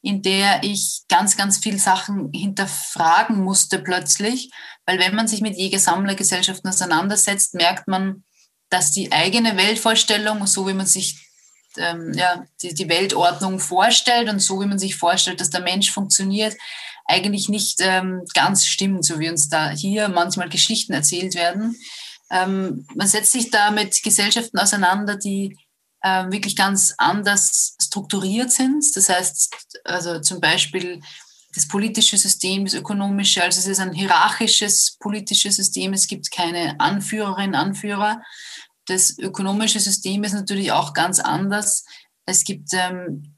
[0.05, 4.51] in der ich ganz, ganz viel Sachen hinterfragen musste plötzlich,
[4.85, 8.23] weil wenn man sich mit Jäger-Sammler-Gesellschaften auseinandersetzt, merkt man,
[8.69, 11.27] dass die eigene Weltvorstellung, so wie man sich
[11.77, 15.91] ähm, ja, die, die Weltordnung vorstellt und so wie man sich vorstellt, dass der Mensch
[15.91, 16.55] funktioniert,
[17.05, 21.75] eigentlich nicht ähm, ganz stimmt, so wie uns da hier manchmal Geschichten erzählt werden.
[22.29, 25.57] Ähm, man setzt sich da mit Gesellschaften auseinander, die
[26.05, 28.85] äh, wirklich ganz anders strukturiert sind.
[28.95, 31.01] Das heißt, also zum Beispiel
[31.55, 36.79] das politische System, das ökonomische, also es ist ein hierarchisches politisches System, es gibt keine
[36.79, 38.21] Anführerinnen, Anführer.
[38.85, 41.85] Das ökonomische System ist natürlich auch ganz anders.
[42.27, 43.35] Es gibt ähm,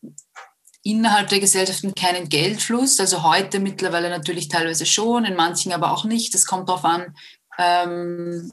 [0.84, 6.04] innerhalb der Gesellschaften keinen Geldfluss, also heute mittlerweile natürlich teilweise schon, in manchen aber auch
[6.04, 6.34] nicht.
[6.34, 7.16] Das kommt darauf an,
[7.58, 8.52] ähm,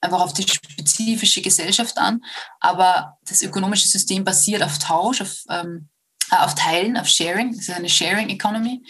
[0.00, 2.22] einfach auf die spezifische Gesellschaft an.
[2.60, 5.88] Aber das ökonomische System basiert auf Tausch, auf, ähm,
[6.30, 7.52] äh, auf Teilen, auf Sharing.
[7.52, 8.82] Das ist eine Sharing Economy.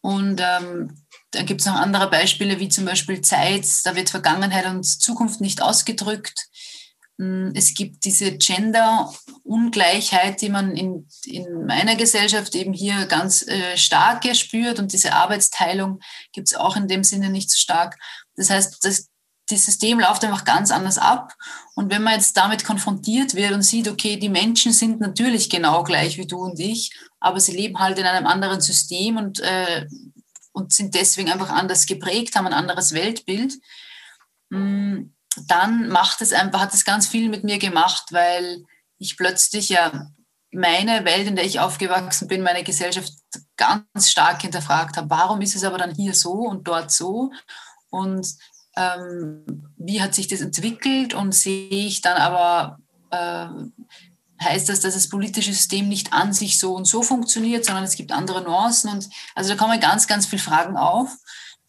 [0.00, 3.66] Und ähm, da gibt es noch andere Beispiele, wie zum Beispiel Zeit.
[3.84, 6.48] Da wird Vergangenheit und Zukunft nicht ausgedrückt.
[7.18, 13.76] Mm, es gibt diese Gender-Ungleichheit, die man in, in meiner Gesellschaft eben hier ganz äh,
[13.76, 14.78] stark spürt.
[14.78, 16.00] Und diese Arbeitsteilung
[16.32, 17.98] gibt es auch in dem Sinne nicht so stark.
[18.36, 19.07] Das heißt, das,
[19.50, 21.34] das System läuft einfach ganz anders ab.
[21.74, 25.82] Und wenn man jetzt damit konfrontiert wird und sieht, okay, die Menschen sind natürlich genau
[25.84, 29.86] gleich wie du und ich, aber sie leben halt in einem anderen System und, äh,
[30.52, 33.54] und sind deswegen einfach anders geprägt, haben ein anderes Weltbild,
[34.50, 35.04] mm,
[35.46, 38.64] dann macht es einfach, hat es ganz viel mit mir gemacht, weil
[38.98, 40.10] ich plötzlich ja
[40.50, 43.12] meine Welt, in der ich aufgewachsen bin, meine Gesellschaft
[43.56, 45.10] ganz stark hinterfragt habe.
[45.10, 47.30] Warum ist es aber dann hier so und dort so?
[47.90, 48.26] Und
[48.78, 49.44] ähm,
[49.76, 52.78] wie hat sich das entwickelt und sehe ich dann aber,
[53.10, 53.48] äh,
[54.40, 57.96] heißt das, dass das politische System nicht an sich so und so funktioniert, sondern es
[57.96, 61.10] gibt andere Nuancen und also da kommen ganz, ganz viele Fragen auf.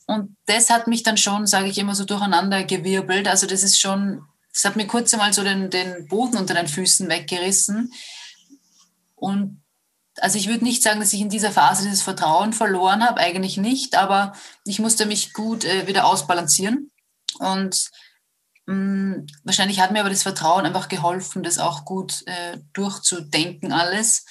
[0.05, 3.27] Und das hat mich dann schon, sage ich immer, so durcheinander gewirbelt.
[3.27, 6.67] Also das ist schon, das hat mir kurz einmal so den, den Boden unter den
[6.67, 7.91] Füßen weggerissen.
[9.15, 9.61] Und
[10.17, 13.57] also ich würde nicht sagen, dass ich in dieser Phase dieses Vertrauen verloren habe, eigentlich
[13.57, 14.33] nicht, aber
[14.65, 16.91] ich musste mich gut äh, wieder ausbalancieren.
[17.39, 17.89] Und
[18.67, 23.73] mh, mm, wahrscheinlich hat mir aber das Vertrauen einfach geholfen, das auch gut äh, durchzudenken
[23.73, 24.25] alles.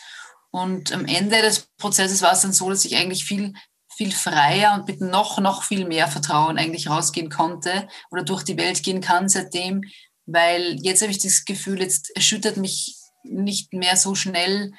[0.50, 3.52] Und am Ende des Prozesses war es dann so, dass ich eigentlich viel,
[3.94, 8.56] viel freier und mit noch, noch viel mehr Vertrauen eigentlich rausgehen konnte oder durch die
[8.56, 9.82] Welt gehen kann seitdem,
[10.26, 14.72] weil jetzt habe ich das Gefühl, jetzt erschüttert mich nicht mehr so schnell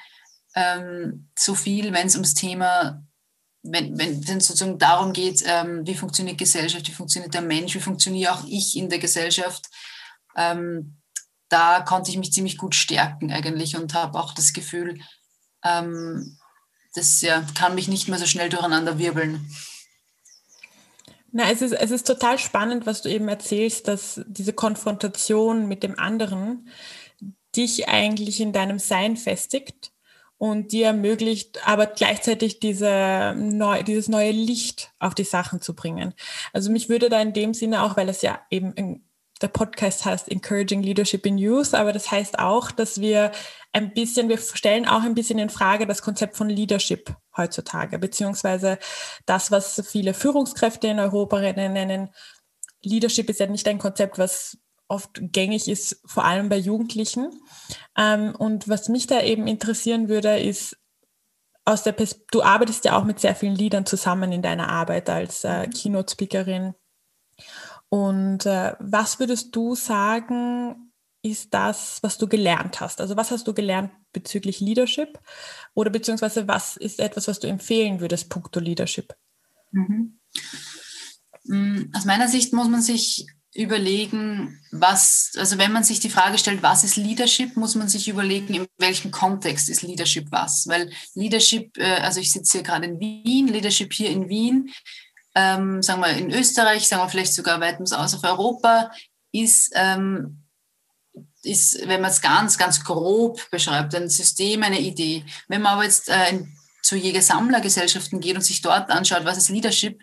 [0.54, 3.04] ähm, so viel, wenn es ums Thema
[3.62, 7.80] wenn, wenn es sozusagen darum geht, ähm, wie funktioniert Gesellschaft, wie funktioniert der Mensch, wie
[7.80, 9.66] funktioniere auch ich in der Gesellschaft,
[10.36, 10.96] ähm,
[11.48, 15.00] da konnte ich mich ziemlich gut stärken eigentlich und habe auch das Gefühl,
[15.64, 16.38] ähm,
[16.94, 19.50] das ja, kann mich nicht mehr so schnell durcheinander wirbeln.
[21.32, 25.82] Na, es ist, es ist total spannend, was du eben erzählst, dass diese Konfrontation mit
[25.82, 26.68] dem anderen
[27.54, 29.92] dich eigentlich in deinem Sein festigt
[30.40, 36.14] und dir ermöglicht, aber gleichzeitig diese neu, dieses neue Licht auf die Sachen zu bringen.
[36.54, 39.04] Also mich würde da in dem Sinne auch, weil es ja eben
[39.42, 43.32] der Podcast heißt Encouraging Leadership in Youth, aber das heißt auch, dass wir
[43.74, 48.78] ein bisschen, wir stellen auch ein bisschen in Frage das Konzept von Leadership heutzutage, beziehungsweise
[49.26, 52.08] das, was viele Führungskräfte in Europa nennen.
[52.82, 54.56] Leadership ist ja nicht ein Konzept, was
[54.90, 57.30] oft gängig ist, vor allem bei Jugendlichen.
[57.96, 60.76] Ähm, und was mich da eben interessieren würde, ist,
[61.64, 65.08] aus der Pers du arbeitest ja auch mit sehr vielen Liedern zusammen in deiner Arbeit
[65.08, 66.74] als äh, Keynote-Speakerin.
[67.88, 73.00] Und äh, was würdest du sagen, ist das, was du gelernt hast?
[73.00, 75.18] Also was hast du gelernt bezüglich Leadership?
[75.74, 79.14] Oder beziehungsweise was ist etwas, was du empfehlen würdest, puncto Leadership?
[79.70, 80.18] Mhm.
[81.44, 86.38] Mm, aus meiner Sicht muss man sich überlegen, was, also wenn man sich die Frage
[86.38, 90.68] stellt, was ist Leadership, muss man sich überlegen, in welchem Kontext ist Leadership was.
[90.68, 94.70] Weil Leadership, äh, also ich sitze hier gerade in Wien, Leadership hier in Wien
[95.34, 98.90] ähm, sagen wir in Österreich, sagen wir vielleicht sogar weitens aus auf Europa,
[99.32, 100.44] ist, ähm,
[101.42, 105.24] ist wenn man es ganz, ganz grob beschreibt, ein System, eine Idee.
[105.48, 106.42] Wenn man aber jetzt äh,
[106.82, 110.00] zu Jäger-Sammler-Gesellschaften geht und sich dort anschaut, was ist Leadership,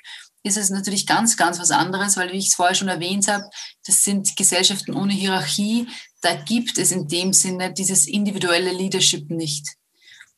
[0.47, 3.49] ist es natürlich ganz, ganz was anderes, weil, wie ich es vorher schon erwähnt habe,
[3.85, 5.87] das sind Gesellschaften ohne Hierarchie.
[6.21, 9.67] Da gibt es in dem Sinne dieses individuelle Leadership nicht.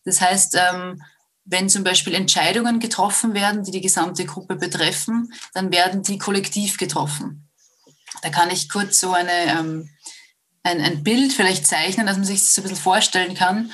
[0.04, 1.02] Das heißt, ähm,
[1.46, 6.78] wenn zum Beispiel Entscheidungen getroffen werden, die die gesamte Gruppe betreffen, dann werden die kollektiv
[6.78, 7.50] getroffen.
[8.22, 9.90] Da kann ich kurz so eine, ähm,
[10.64, 13.72] ein, ein Bild vielleicht zeichnen, dass man sich das so ein bisschen vorstellen kann.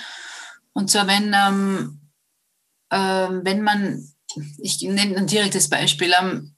[0.74, 2.02] Und zwar, wenn, ähm,
[2.90, 2.98] äh,
[3.44, 4.15] wenn man,
[4.58, 6.56] ich nenne ein direktes Beispiel, ähm,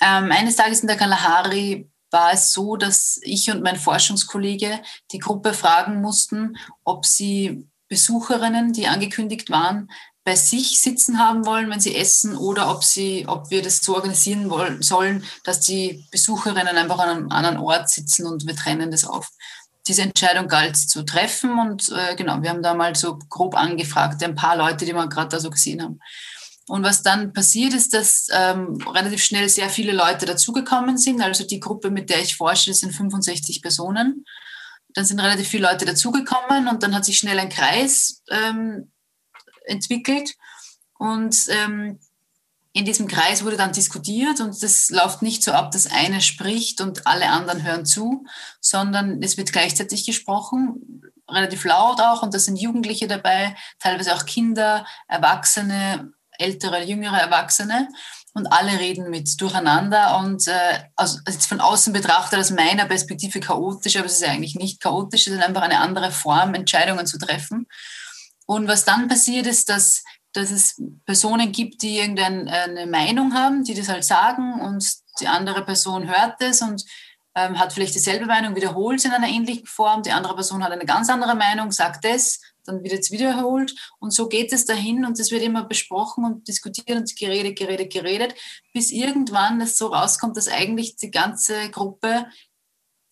[0.00, 4.80] ähm, eines Tages in der Kalahari war es so, dass ich und mein Forschungskollege
[5.12, 9.90] die Gruppe fragen mussten, ob sie Besucherinnen, die angekündigt waren,
[10.24, 13.94] bei sich sitzen haben wollen, wenn sie essen, oder ob, sie, ob wir das so
[13.94, 18.90] organisieren wollen, sollen, dass die Besucherinnen einfach an einem anderen Ort sitzen und wir trennen
[18.90, 19.30] das auf.
[19.86, 24.22] Diese Entscheidung galt zu treffen und äh, genau, wir haben da mal so grob angefragt,
[24.22, 25.98] ein paar Leute, die wir gerade da so gesehen haben.
[26.68, 31.22] Und was dann passiert ist, dass ähm, relativ schnell sehr viele Leute dazugekommen sind.
[31.22, 34.26] Also die Gruppe, mit der ich forsche, sind 65 Personen.
[34.94, 38.92] Dann sind relativ viele Leute dazugekommen und dann hat sich schnell ein Kreis ähm,
[39.64, 40.34] entwickelt.
[40.98, 41.98] Und ähm,
[42.72, 46.80] in diesem Kreis wurde dann diskutiert und das läuft nicht so ab, dass eine spricht
[46.80, 48.24] und alle anderen hören zu,
[48.60, 54.26] sondern es wird gleichzeitig gesprochen, relativ laut auch und da sind Jugendliche dabei, teilweise auch
[54.26, 57.88] Kinder, Erwachsene, ältere, jüngere Erwachsene
[58.34, 63.96] und alle reden mit durcheinander und äh, also von außen betrachtet aus meiner Perspektive chaotisch,
[63.96, 67.66] aber es ist eigentlich nicht chaotisch, es ist einfach eine andere Form, Entscheidungen zu treffen.
[68.46, 73.74] Und was dann passiert ist, dass, dass es Personen gibt, die irgendeine Meinung haben, die
[73.74, 74.84] das halt sagen und
[75.20, 76.84] die andere Person hört das und
[77.34, 80.02] ähm, hat vielleicht dieselbe Meinung, wiederholt es in einer ähnlichen Form.
[80.02, 84.12] Die andere Person hat eine ganz andere Meinung, sagt das, dann wird es wiederholt und
[84.12, 88.34] so geht es dahin und es wird immer besprochen und diskutiert und geredet, geredet, geredet,
[88.72, 92.26] bis irgendwann es so rauskommt, dass eigentlich die ganze Gruppe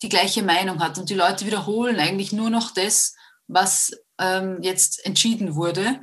[0.01, 3.15] die gleiche Meinung hat und die Leute wiederholen eigentlich nur noch das,
[3.47, 6.01] was ähm, jetzt entschieden wurde.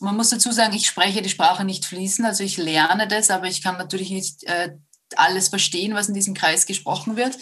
[0.00, 3.46] Man muss dazu sagen, ich spreche die Sprache nicht fließend, also ich lerne das, aber
[3.46, 4.76] ich kann natürlich nicht äh,
[5.16, 7.36] alles verstehen, was in diesem Kreis gesprochen wird.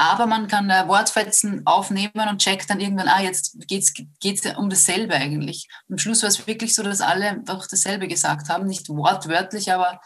[0.00, 3.92] Aber man kann Wortfetzen aufnehmen und checkt dann irgendwann, ah, jetzt geht
[4.24, 5.66] es um dasselbe eigentlich.
[5.90, 10.00] Am Schluss war es wirklich so, dass alle einfach dasselbe gesagt haben, nicht wortwörtlich, aber,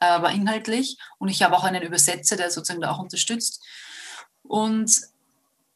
[0.00, 0.98] aber inhaltlich.
[1.16, 3.64] Und ich habe auch einen Übersetzer, der sozusagen da auch unterstützt.
[4.42, 4.94] Und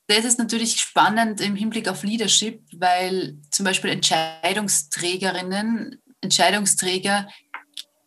[0.07, 7.27] das ist natürlich spannend im Hinblick auf Leadership, weil zum Beispiel Entscheidungsträgerinnen, Entscheidungsträger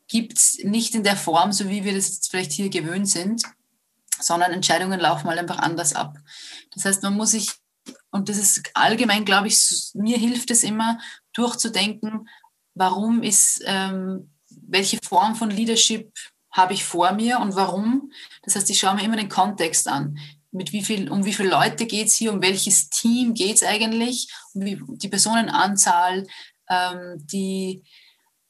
[0.08, 3.42] gibt es nicht in der Form, so wie wir das jetzt vielleicht hier gewöhnt sind,
[4.20, 6.18] sondern Entscheidungen laufen mal einfach anders ab.
[6.74, 7.52] Das heißt, man muss sich,
[8.12, 11.00] und das ist allgemein, glaube ich, mir hilft es immer,
[11.34, 12.28] durchzudenken,
[12.74, 16.12] warum ist, ähm, welche Form von Leadership
[16.52, 18.12] habe ich vor mir und warum.
[18.44, 20.18] Das heißt, ich schaue mir immer den Kontext an
[20.56, 23.64] mit wie viel, um wie viele Leute geht es hier, um welches Team geht es
[23.64, 24.64] eigentlich, um
[24.98, 26.26] die Personenanzahl,
[26.70, 27.84] ähm, die,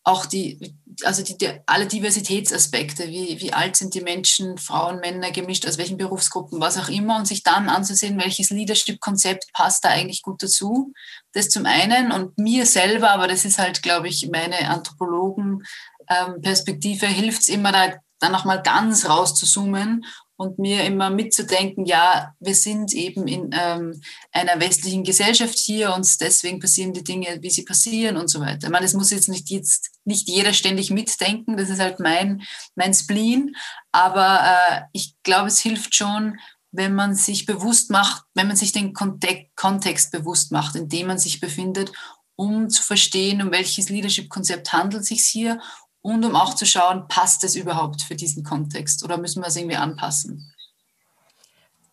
[0.05, 5.31] auch die, also die, die, alle Diversitätsaspekte, wie, wie alt sind die Menschen, Frauen, Männer
[5.31, 9.89] gemischt, aus welchen Berufsgruppen, was auch immer, und sich dann anzusehen, welches Leadership-Konzept passt da
[9.89, 10.93] eigentlich gut dazu.
[11.33, 17.41] Das zum einen und mir selber, aber das ist halt, glaube ich, meine Anthropologen-Perspektive, hilft
[17.41, 20.05] es immer da dann nochmal ganz raus zu zoomen
[20.37, 26.05] und mir immer mitzudenken, ja, wir sind eben in ähm, einer westlichen Gesellschaft hier und
[26.19, 28.67] deswegen passieren die Dinge, wie sie passieren und so weiter.
[28.67, 32.41] Ich meine, es muss jetzt nicht jetzt nicht jeder ständig mitdenken, das ist halt mein,
[32.75, 33.55] mein Spleen,
[33.91, 36.37] aber äh, ich glaube, es hilft schon,
[36.71, 41.17] wenn man sich bewusst macht, wenn man sich den Kontext bewusst macht, in dem man
[41.17, 41.91] sich befindet,
[42.35, 45.61] um zu verstehen, um welches Leadership-Konzept handelt es sich hier
[46.05, 49.55] und um auch zu schauen, passt es überhaupt für diesen Kontext oder müssen wir es
[49.55, 50.53] irgendwie anpassen.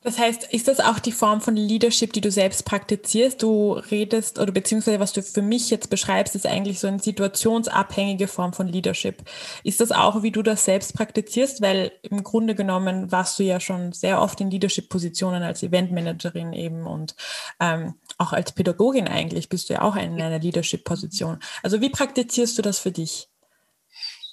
[0.02, 3.42] Das heißt, ist das auch die Form von Leadership, die du selbst praktizierst?
[3.42, 8.28] Du redest oder beziehungsweise was du für mich jetzt beschreibst, ist eigentlich so eine situationsabhängige
[8.28, 9.22] Form von Leadership.
[9.64, 11.62] Ist das auch, wie du das selbst praktizierst?
[11.62, 16.86] Weil im Grunde genommen warst du ja schon sehr oft in Leadership-Positionen als Eventmanagerin eben
[16.86, 17.14] und
[17.60, 21.38] ähm, auch als Pädagogin eigentlich bist du ja auch in einer Leadership-Position.
[21.62, 23.31] Also wie praktizierst du das für dich?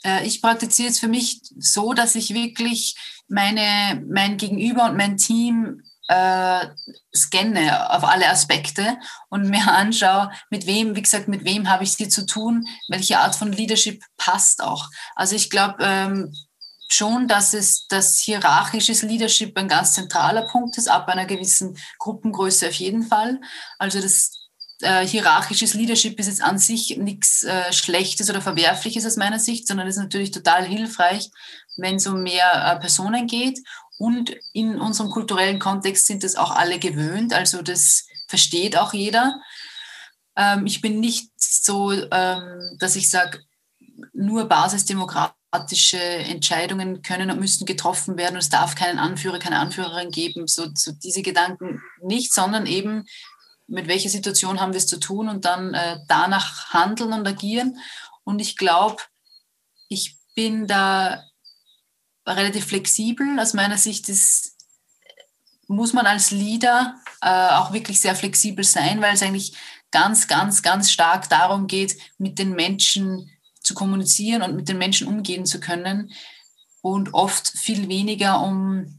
[0.04, 2.96] Äh, ich praktiziere es für mich so, dass ich wirklich
[3.28, 6.66] meine, mein Gegenüber und mein Team äh,
[7.16, 8.98] scanne auf alle Aspekte
[9.30, 12.66] und mir anschaue, mit wem, wie gesagt, mit wem habe ich es hier zu tun,
[12.88, 14.90] welche Art von Leadership passt auch.
[15.16, 16.34] Also ich glaube ähm,
[16.92, 22.68] schon, dass es das hierarchisches Leadership ein ganz zentraler Punkt ist, ab einer gewissen Gruppengröße
[22.68, 23.40] auf jeden Fall.
[23.78, 24.39] Also das
[24.82, 29.68] äh, hierarchisches Leadership ist jetzt an sich nichts äh, Schlechtes oder Verwerfliches aus meiner Sicht,
[29.68, 31.30] sondern ist natürlich total hilfreich,
[31.78, 33.60] wenn es um mehr äh, Personen geht.
[33.98, 39.42] Und in unserem kulturellen Kontext sind das auch alle gewöhnt, also das versteht auch jeder.
[40.38, 43.40] Ähm, ich bin nicht so, ähm, dass ich sage,
[44.14, 50.12] nur basisdemokratische Entscheidungen können und müssen getroffen werden und es darf keinen Anführer, keine Anführerin
[50.12, 53.06] geben, so, so diese Gedanken nicht, sondern eben
[53.70, 57.80] mit welcher Situation haben wir es zu tun und dann äh, danach handeln und agieren.
[58.24, 59.02] Und ich glaube,
[59.88, 61.24] ich bin da
[62.28, 63.40] relativ flexibel.
[63.40, 64.56] Aus meiner Sicht ist,
[65.68, 69.56] muss man als Leader äh, auch wirklich sehr flexibel sein, weil es eigentlich
[69.92, 73.30] ganz, ganz, ganz stark darum geht, mit den Menschen
[73.62, 76.12] zu kommunizieren und mit den Menschen umgehen zu können
[76.82, 78.99] und oft viel weniger um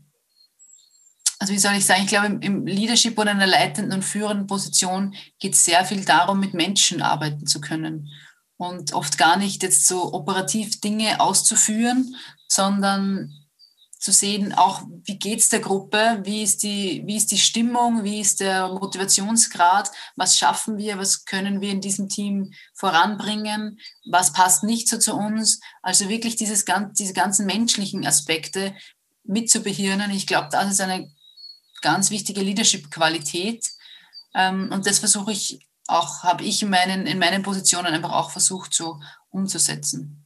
[1.41, 4.47] also wie soll ich sagen, ich glaube, im Leadership oder in einer leitenden und führenden
[4.47, 8.11] Position geht es sehr viel darum, mit Menschen arbeiten zu können
[8.59, 12.15] und oft gar nicht jetzt so operativ Dinge auszuführen,
[12.47, 13.33] sondern
[13.99, 18.05] zu sehen, auch wie geht es der Gruppe, wie ist, die, wie ist die Stimmung,
[18.05, 23.79] wie ist der Motivationsgrad, was schaffen wir, was können wir in diesem Team voranbringen,
[24.11, 25.61] was passt nicht so zu uns.
[25.81, 26.67] Also wirklich dieses,
[26.99, 28.75] diese ganzen menschlichen Aspekte
[29.25, 30.11] mitzubehirnen.
[30.11, 31.11] Ich glaube, das ist eine
[31.83, 33.65] ganz wichtige Leadership-Qualität.
[34.35, 38.31] Ähm, und das versuche ich auch, habe ich in meinen, in meinen Positionen einfach auch
[38.31, 39.01] versucht, so
[39.31, 40.20] umzusetzen.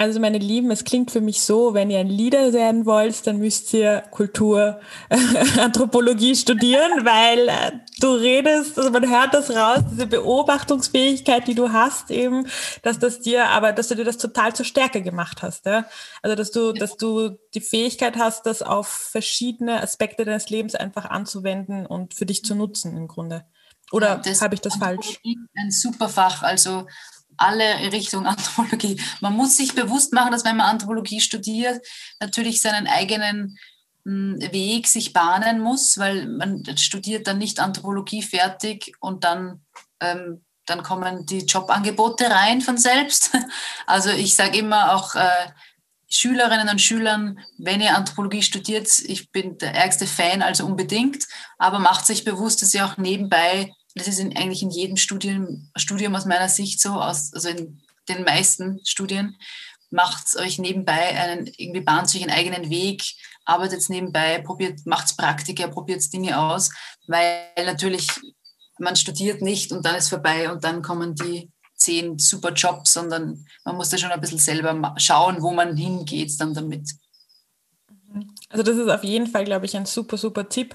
[0.00, 3.38] Also meine Lieben, es klingt für mich so, wenn ihr ein Leader werden wollt, dann
[3.38, 4.80] müsst ihr Kultur,
[5.58, 11.72] Anthropologie studieren, weil äh, du redest, also man hört das raus, diese Beobachtungsfähigkeit, die du
[11.72, 12.46] hast eben,
[12.82, 15.84] dass das dir, aber dass du dir das total zur Stärke gemacht hast, ja.
[16.22, 21.06] Also dass du, dass du die Fähigkeit hast, das auf verschiedene Aspekte deines Lebens einfach
[21.06, 23.46] anzuwenden und für dich zu nutzen im Grunde.
[23.90, 25.18] Oder ja, habe ich das falsch?
[25.56, 26.86] Ein super Fach, also
[27.38, 29.00] alle Richtung Anthropologie.
[29.20, 31.84] Man muss sich bewusst machen, dass wenn man Anthropologie studiert,
[32.20, 33.58] natürlich seinen eigenen
[34.04, 39.64] hm, Weg sich bahnen muss, weil man studiert dann nicht Anthropologie fertig und dann,
[40.00, 43.30] ähm, dann kommen die Jobangebote rein von selbst.
[43.86, 45.50] Also ich sage immer auch äh,
[46.10, 51.24] Schülerinnen und Schülern, wenn ihr Anthropologie studiert, ich bin der ärgste Fan, also unbedingt,
[51.58, 55.70] aber macht sich bewusst, dass ihr auch nebenbei das ist in, eigentlich in jedem Studium,
[55.76, 59.36] Studium aus meiner Sicht so, aus, also in den meisten Studien,
[59.90, 63.02] macht euch nebenbei einen, irgendwie bahnt sich einen eigenen Weg,
[63.44, 66.70] arbeitet nebenbei, probiert, macht Praktika, probiert Dinge aus,
[67.06, 68.06] weil natürlich
[68.78, 73.44] man studiert nicht und dann ist vorbei und dann kommen die zehn super Jobs, sondern
[73.64, 76.90] man muss da schon ein bisschen selber schauen, wo man hingeht dann damit.
[78.50, 80.74] Also das ist auf jeden Fall, glaube ich, ein super, super Tipp.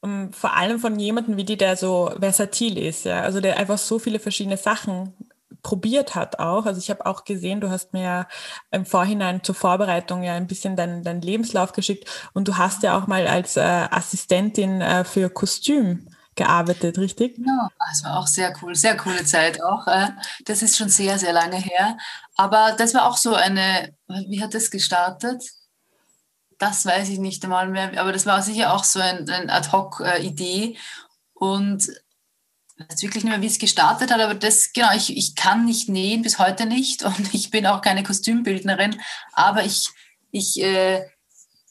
[0.00, 3.22] Um, ähm, vor allem von jemandem wie die, der so versatil ist, ja.
[3.22, 5.14] Also der einfach so viele verschiedene Sachen
[5.62, 6.66] probiert hat auch.
[6.66, 8.28] Also ich habe auch gesehen, du hast mir
[8.70, 12.98] im Vorhinein zur Vorbereitung ja ein bisschen deinen dein Lebenslauf geschickt und du hast ja
[12.98, 17.38] auch mal als äh, Assistentin äh, für Kostüm gearbeitet, richtig?
[17.38, 19.86] Ja, das war auch sehr cool, sehr coole Zeit auch.
[19.86, 20.08] Äh,
[20.44, 21.96] das ist schon sehr, sehr lange her.
[22.36, 23.94] Aber das war auch so eine,
[24.28, 25.42] wie hat das gestartet?
[26.58, 30.76] Das weiß ich nicht einmal mehr, aber das war sicher auch so ein, ein Ad-Hoc-Idee.
[31.32, 31.88] Und
[32.76, 35.64] ich weiß wirklich nicht mehr, wie es gestartet hat, aber das, genau, ich, ich kann
[35.64, 37.02] nicht nähen, bis heute nicht.
[37.04, 39.00] Und ich bin auch keine Kostümbildnerin,
[39.32, 39.88] aber ich,
[40.30, 41.06] ich, äh,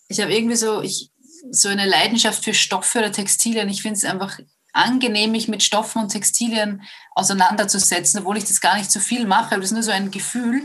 [0.08, 1.12] ich habe irgendwie so, ich,
[1.52, 3.68] so eine Leidenschaft für Stoffe oder Textilien.
[3.70, 4.40] Ich finde es einfach
[4.72, 6.82] angenehm, mich mit Stoffen und Textilien
[7.16, 10.12] auseinanderzusetzen, obwohl ich das gar nicht so viel mache, aber das ist nur so ein
[10.12, 10.64] Gefühl.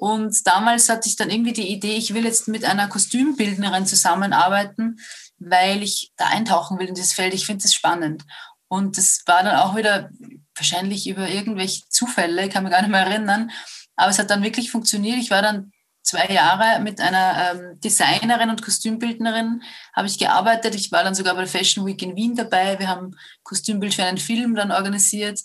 [0.00, 4.98] Und damals hatte ich dann irgendwie die Idee, ich will jetzt mit einer Kostümbildnerin zusammenarbeiten,
[5.38, 7.34] weil ich da eintauchen will in dieses Feld.
[7.34, 8.24] Ich finde es spannend.
[8.68, 10.08] Und das war dann auch wieder
[10.56, 13.50] wahrscheinlich über irgendwelche Zufälle, kann mich gar nicht mehr erinnern.
[13.94, 15.18] Aber es hat dann wirklich funktioniert.
[15.18, 15.70] Ich war dann
[16.02, 19.62] zwei Jahre mit einer ähm, Designerin und Kostümbildnerin
[19.94, 20.74] habe ich gearbeitet.
[20.76, 22.78] Ich war dann sogar bei der Fashion Week in Wien dabei.
[22.78, 23.10] Wir haben
[23.42, 25.38] Kostümbild für einen Film dann organisiert.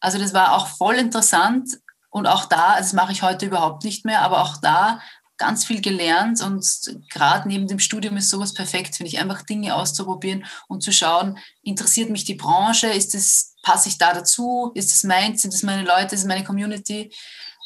[0.00, 1.78] Also das war auch voll interessant
[2.14, 5.00] und auch da, das mache ich heute überhaupt nicht mehr, aber auch da
[5.36, 6.64] ganz viel gelernt und
[7.12, 11.38] gerade neben dem Studium ist sowas perfekt, finde ich, einfach Dinge auszuprobieren und zu schauen,
[11.62, 15.64] interessiert mich die Branche, ist es, passe ich da dazu, ist es meins, sind es
[15.64, 17.10] meine Leute, ist es meine Community?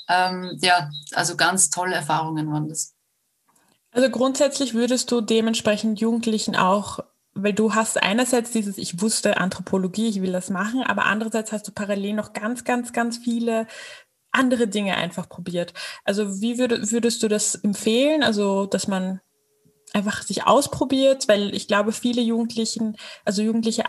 [0.08, 2.94] ähm, ja, also ganz tolle Erfahrungen waren das.
[3.90, 7.00] Also grundsätzlich würdest du dementsprechend Jugendlichen auch,
[7.34, 11.68] weil du hast einerseits dieses, ich wusste Anthropologie, ich will das machen, aber andererseits hast
[11.68, 13.66] du parallel noch ganz, ganz, ganz viele
[14.32, 15.74] andere Dinge einfach probiert.
[16.04, 18.22] Also wie würd, würdest du das empfehlen?
[18.22, 19.20] Also, dass man
[19.92, 23.84] einfach sich ausprobiert, weil ich glaube, viele Jugendlichen, also Jugendliche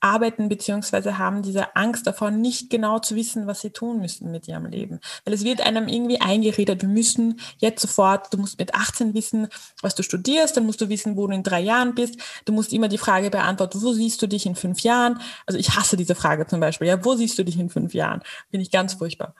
[0.00, 4.48] arbeiten beziehungsweise haben diese Angst davor, nicht genau zu wissen, was sie tun müssen mit
[4.48, 5.00] ihrem Leben.
[5.24, 9.48] Weil es wird einem irgendwie eingeredet, wir müssen jetzt sofort, du musst mit 18 wissen,
[9.82, 12.16] was du studierst, dann musst du wissen, wo du in drei Jahren bist.
[12.46, 15.20] Du musst immer die Frage beantworten, wo siehst du dich in fünf Jahren?
[15.46, 18.22] Also ich hasse diese Frage zum Beispiel, ja, wo siehst du dich in fünf Jahren?
[18.50, 19.34] Finde ich ganz furchtbar.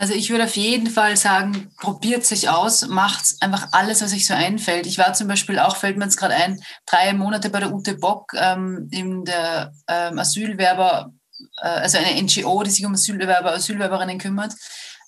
[0.00, 4.28] Also ich würde auf jeden Fall sagen, probiert sich aus, macht einfach alles, was euch
[4.28, 4.86] so einfällt.
[4.86, 7.96] Ich war zum Beispiel auch, fällt mir jetzt gerade ein, drei Monate bei der Ute
[7.96, 11.12] Bock ähm, in der ähm, Asylwerber,
[11.60, 14.54] äh, also eine NGO, die sich um Asylwerber, Asylwerberinnen kümmert.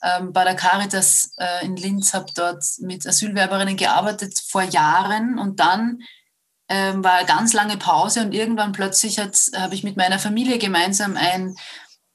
[0.03, 5.61] Ähm, bei der Caritas äh, in Linz habe dort mit Asylwerberinnen gearbeitet vor Jahren und
[5.61, 6.01] dann
[6.69, 11.55] ähm, war ganz lange Pause und irgendwann plötzlich habe ich mit meiner Familie gemeinsam ein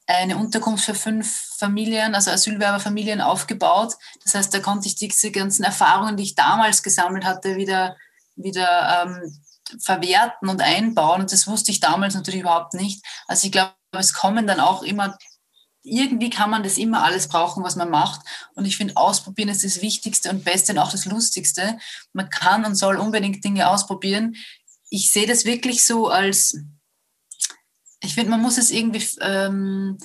[0.06, 3.94] eine Unterkunft für fünf Familien, also Asylwerberfamilien aufgebaut.
[4.22, 7.96] Das heißt, da konnte ich diese ganzen Erfahrungen, die ich damals gesammelt hatte, wieder,
[8.36, 9.42] wieder ähm,
[9.80, 11.22] verwerten und einbauen.
[11.22, 13.04] Und das wusste ich damals natürlich überhaupt nicht.
[13.26, 15.16] Also ich glaube, es kommen dann auch immer,
[15.82, 18.20] irgendwie kann man das immer alles brauchen, was man macht.
[18.54, 21.78] Und ich finde, ausprobieren ist das Wichtigste und Beste und auch das Lustigste.
[22.12, 24.36] Man kann und soll unbedingt Dinge ausprobieren.
[24.90, 26.58] Ich sehe das wirklich so als,
[28.06, 29.98] ich finde, man muss es irgendwie, ähm,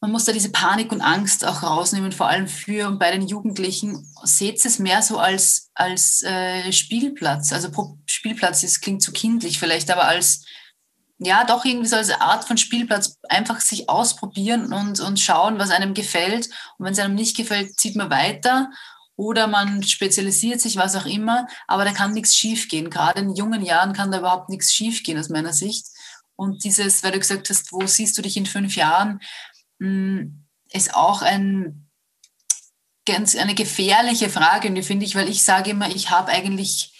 [0.00, 3.26] man muss da diese Panik und Angst auch rausnehmen, vor allem für und bei den
[3.26, 4.06] Jugendlichen.
[4.24, 7.52] Seht es mehr so als, als äh, Spielplatz.
[7.52, 7.70] Also
[8.06, 10.44] Spielplatz, das klingt zu kindlich vielleicht, aber als,
[11.18, 15.70] ja, doch irgendwie so als Art von Spielplatz einfach sich ausprobieren und, und schauen, was
[15.70, 16.46] einem gefällt.
[16.76, 18.70] Und wenn es einem nicht gefällt, zieht man weiter
[19.16, 21.46] oder man spezialisiert sich, was auch immer.
[21.66, 22.90] Aber da kann nichts schiefgehen.
[22.90, 25.86] Gerade in jungen Jahren kann da überhaupt nichts schiefgehen aus meiner Sicht.
[26.36, 29.20] Und dieses, weil du gesagt hast, wo siehst du dich in fünf Jahren,
[29.80, 31.86] hm, ist auch ein,
[33.06, 36.92] ganz eine gefährliche Frage, finde ich, weil ich sage immer, ich habe eigentlich,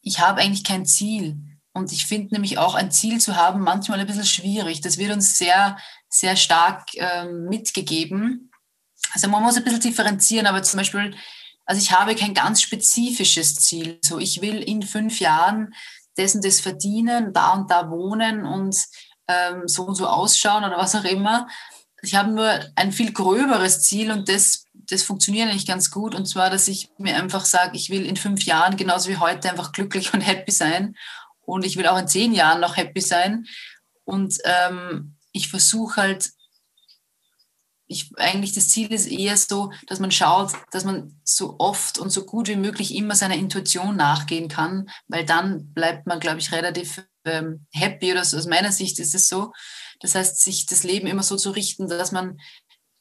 [0.00, 1.36] ich habe eigentlich kein Ziel.
[1.72, 4.80] Und ich finde nämlich auch ein Ziel zu haben manchmal ein bisschen schwierig.
[4.80, 5.76] Das wird uns sehr,
[6.08, 8.50] sehr stark ähm, mitgegeben.
[9.12, 11.14] Also man muss ein bisschen differenzieren, aber zum Beispiel,
[11.66, 13.98] also ich habe kein ganz spezifisches Ziel.
[14.02, 15.74] So, ich will in fünf Jahren
[16.16, 18.76] dessen das verdienen, da und da wohnen und
[19.28, 21.46] ähm, so und so ausschauen oder was auch immer.
[22.02, 26.14] Ich habe nur ein viel gröberes Ziel und das, das funktioniert eigentlich ganz gut.
[26.14, 29.50] Und zwar, dass ich mir einfach sage, ich will in fünf Jahren genauso wie heute
[29.50, 30.96] einfach glücklich und happy sein.
[31.42, 33.46] Und ich will auch in zehn Jahren noch happy sein.
[34.04, 36.30] Und ähm, ich versuche halt
[37.90, 42.10] ich, eigentlich das Ziel ist eher so, dass man schaut, dass man so oft und
[42.10, 46.52] so gut wie möglich immer seiner Intuition nachgehen kann, weil dann bleibt man, glaube ich,
[46.52, 48.36] relativ ähm, happy oder so.
[48.36, 49.52] Aus meiner Sicht ist es so.
[49.98, 52.38] Das heißt, sich das Leben immer so zu richten, dass man,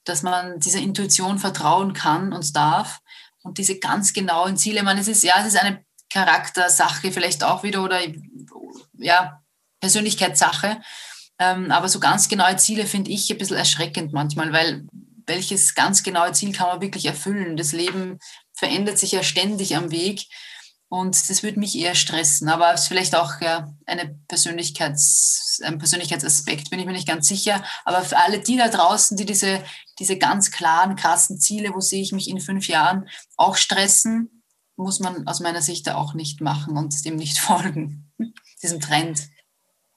[0.05, 2.97] dass man dieser Intuition vertrauen kann und darf
[3.43, 4.81] und diese ganz genauen Ziele.
[4.81, 7.99] Man, es ist ja, es ist eine Charaktersache vielleicht auch wieder oder
[8.97, 9.43] ja
[9.81, 10.81] Persönlichkeitssache
[11.39, 14.85] ähm, aber so ganz genaue Ziele finde ich ein bisschen erschreckend manchmal, weil
[15.25, 17.55] welches ganz genaue Ziel kann man wirklich erfüllen?
[17.55, 18.19] Das Leben
[18.53, 20.25] verändert sich ja ständig am Weg.
[20.91, 25.77] Und das würde mich eher stressen, aber es ist vielleicht auch ja, eine Persönlichkeits, ein
[25.77, 27.63] Persönlichkeitsaspekt, bin ich mir nicht ganz sicher.
[27.85, 29.63] Aber für alle die da draußen, die diese,
[29.99, 34.43] diese ganz klaren, krassen Ziele, wo sehe ich mich in fünf Jahren, auch stressen,
[34.77, 38.11] muss man aus meiner Sicht da auch nicht machen und dem nicht folgen,
[38.63, 39.29] diesem Trend.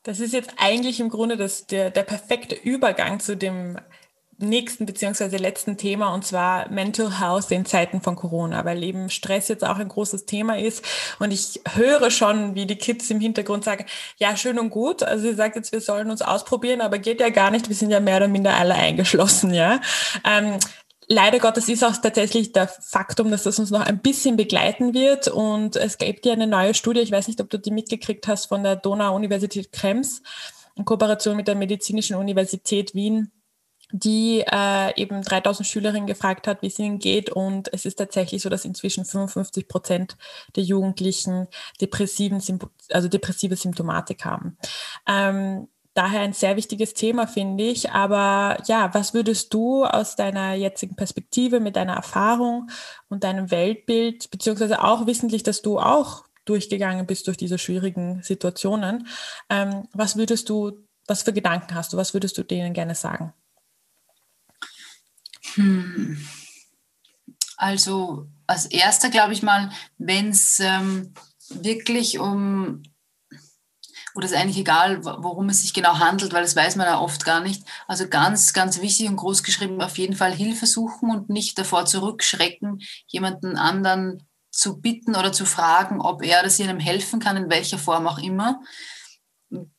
[0.03, 3.79] Das ist jetzt eigentlich im Grunde das, der, der perfekte Übergang zu dem
[4.39, 9.49] nächsten beziehungsweise letzten Thema und zwar Mental Health in Zeiten von Corona, weil eben Stress
[9.49, 10.85] jetzt auch ein großes Thema ist.
[11.21, 13.87] Und ich höre schon, wie die Kids im Hintergrund sagen,
[14.19, 17.31] ja, schön und gut, also sie sagt jetzt, wir sollen uns ausprobieren, aber geht ja
[17.31, 19.81] gar nicht, wir sind ja mehr oder minder alle eingeschlossen, ja.
[20.29, 20.59] Ähm,
[21.09, 25.29] Leider Gottes ist auch tatsächlich der Faktum, dass das uns noch ein bisschen begleiten wird.
[25.29, 28.47] Und es gibt ja eine neue Studie, ich weiß nicht, ob du die mitgekriegt hast,
[28.47, 30.23] von der Donau-Universität Krems
[30.77, 33.31] in Kooperation mit der Medizinischen Universität Wien
[33.93, 37.31] die äh, eben 3000 Schülerinnen gefragt hat, wie es ihnen geht.
[37.31, 40.17] Und es ist tatsächlich so, dass inzwischen 55 Prozent
[40.57, 41.47] der Jugendlichen
[41.81, 42.43] depressiven,
[42.91, 44.57] also depressive Symptomatik haben.
[45.07, 47.91] Ähm, daher ein sehr wichtiges Thema, finde ich.
[47.91, 52.71] Aber ja, was würdest du aus deiner jetzigen Perspektive, mit deiner Erfahrung
[53.09, 59.07] und deinem Weltbild, beziehungsweise auch wissentlich, dass du auch durchgegangen bist durch diese schwierigen Situationen,
[59.49, 60.73] ähm, was würdest du,
[61.07, 63.33] was für Gedanken hast du, was würdest du denen gerne sagen?
[65.55, 66.19] Hm.
[67.57, 71.15] Also als erster glaube ich mal, wenn es ähm,
[71.49, 72.83] wirklich um,
[74.15, 77.25] oder ist eigentlich egal, worum es sich genau handelt, weil das weiß man ja oft
[77.25, 77.65] gar nicht.
[77.87, 81.87] Also ganz, ganz wichtig und groß geschrieben, auf jeden Fall Hilfe suchen und nicht davor
[81.87, 87.51] zurückschrecken, jemanden anderen zu bitten oder zu fragen, ob er das ihnen helfen kann, in
[87.51, 88.61] welcher Form auch immer.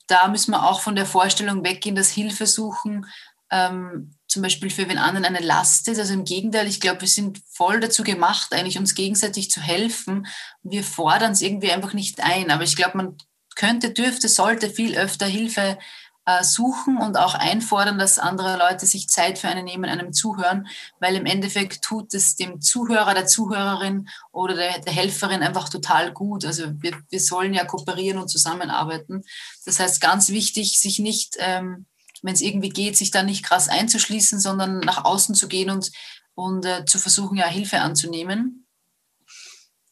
[0.08, 3.06] Da müssen wir auch von der Vorstellung weggehen, dass Hilfe suchen
[3.54, 6.00] ähm, zum Beispiel für wen anderen eine Last ist.
[6.00, 10.26] Also im Gegenteil, ich glaube, wir sind voll dazu gemacht, eigentlich uns gegenseitig zu helfen.
[10.64, 12.50] Wir fordern es irgendwie einfach nicht ein.
[12.50, 13.18] Aber ich glaube, man
[13.56, 15.78] könnte, dürfte, sollte viel öfter Hilfe
[16.26, 20.68] äh, suchen und auch einfordern, dass andere Leute sich Zeit für einen nehmen, einem zuhören,
[21.00, 26.14] weil im Endeffekt tut es dem Zuhörer, der Zuhörerin oder der, der Helferin einfach total
[26.14, 26.46] gut.
[26.46, 29.24] Also wir, wir sollen ja kooperieren und zusammenarbeiten.
[29.66, 31.86] Das heißt, ganz wichtig, sich nicht ähm,
[32.24, 35.92] wenn es irgendwie geht, sich da nicht krass einzuschließen, sondern nach außen zu gehen und,
[36.34, 38.66] und äh, zu versuchen, ja, Hilfe anzunehmen.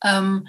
[0.03, 0.47] Ähm,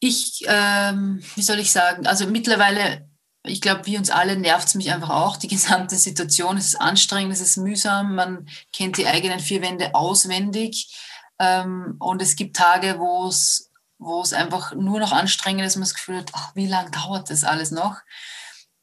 [0.00, 3.08] ich, ähm, wie soll ich sagen, also mittlerweile,
[3.44, 6.56] ich glaube, wie uns alle nervt es mich einfach auch, die gesamte Situation.
[6.56, 10.94] Es ist anstrengend, es ist mühsam, man kennt die eigenen vier Wände auswendig.
[11.38, 13.70] Ähm, und es gibt Tage, wo es
[14.00, 17.30] wo es einfach nur noch anstrengend ist, man das Gefühl hat, ach, wie lange dauert
[17.30, 17.98] das alles noch?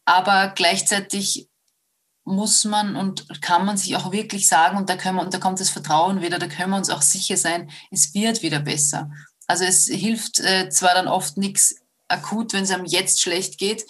[0.05, 1.49] Aber gleichzeitig
[2.23, 5.39] muss man und kann man sich auch wirklich sagen, und da, können wir, und da
[5.39, 9.09] kommt das Vertrauen wieder, da können wir uns auch sicher sein, es wird wieder besser.
[9.47, 11.75] Also es hilft äh, zwar dann oft nichts
[12.07, 13.85] akut, wenn es einem jetzt schlecht geht,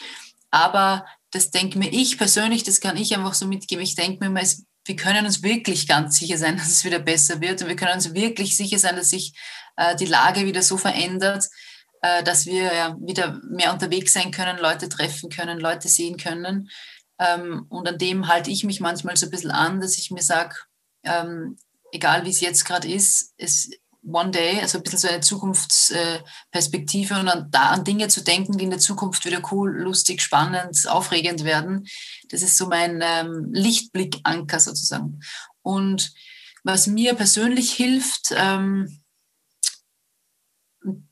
[0.51, 3.83] aber das denke mir ich persönlich, das kann ich einfach so mitgeben.
[3.83, 6.99] Ich denke mir immer, es, wir können uns wirklich ganz sicher sein, dass es wieder
[6.99, 9.33] besser wird und wir können uns wirklich sicher sein, dass sich
[9.75, 11.45] äh, die Lage wieder so verändert,
[12.01, 16.69] äh, dass wir ja, wieder mehr unterwegs sein können, Leute treffen können, Leute sehen können.
[17.19, 20.21] Ähm, und an dem halte ich mich manchmal so ein bisschen an, dass ich mir
[20.21, 20.55] sage,
[21.03, 21.57] ähm,
[21.91, 23.75] egal wie es jetzt gerade ist, ist
[24.09, 28.57] One Day, also ein bisschen so eine Zukunftsperspektive und an, da an Dinge zu denken,
[28.57, 31.87] die in der Zukunft wieder cool, lustig, spannend, aufregend werden.
[32.29, 35.19] Das ist so mein ähm, Lichtblickanker sozusagen.
[35.61, 36.13] Und
[36.63, 39.01] was mir persönlich hilft, ähm,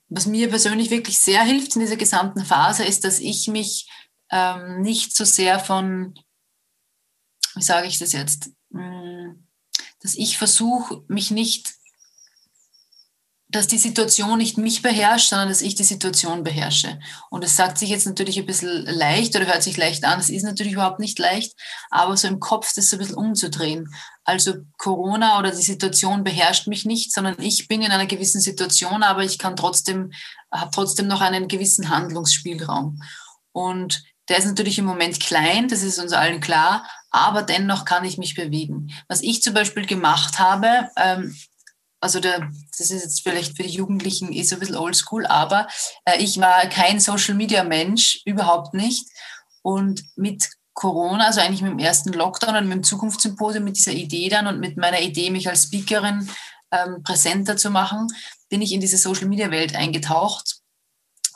[0.07, 3.89] was mir persönlich wirklich sehr hilft in dieser gesamten Phase, ist, dass ich mich
[4.31, 6.13] ähm, nicht so sehr von,
[7.55, 9.47] wie sage ich das jetzt, hm,
[9.99, 11.73] dass ich versuche, mich nicht,
[13.55, 16.99] dass die Situation nicht mich beherrscht, sondern dass ich die Situation beherrsche.
[17.29, 20.29] Und es sagt sich jetzt natürlich ein bisschen leicht oder hört sich leicht an, es
[20.29, 21.53] ist natürlich überhaupt nicht leicht,
[21.89, 23.87] aber so im Kopf das so ein bisschen umzudrehen.
[24.25, 29.03] Also Corona oder die Situation beherrscht mich nicht, sondern ich bin in einer gewissen Situation,
[29.03, 30.11] aber ich kann trotzdem,
[30.51, 33.01] habe trotzdem noch einen gewissen Handlungsspielraum.
[33.53, 38.03] Und der ist natürlich im Moment klein, das ist uns allen klar, aber dennoch kann
[38.03, 38.91] ich mich bewegen.
[39.07, 41.35] Was ich zum Beispiel gemacht habe, ähm,
[42.05, 45.67] also der, das ist jetzt vielleicht für die Jugendlichen ist ein bisschen oldschool, aber
[46.05, 49.09] äh, ich war kein Social Media Mensch, überhaupt nicht.
[49.63, 53.93] Und mit Corona, also eigentlich mit dem ersten Lockdown und mit dem Zukunftssymposium, mit dieser
[53.93, 56.29] Idee dann und mit meiner Idee, mich als Speakerin
[56.71, 58.07] ähm, präsenter zu machen,
[58.49, 60.57] bin ich in diese Social Media Welt eingetaucht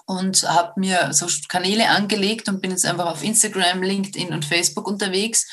[0.06, 4.88] und habe mir so Kanäle angelegt und bin jetzt einfach auf Instagram, LinkedIn und Facebook
[4.88, 5.48] unterwegs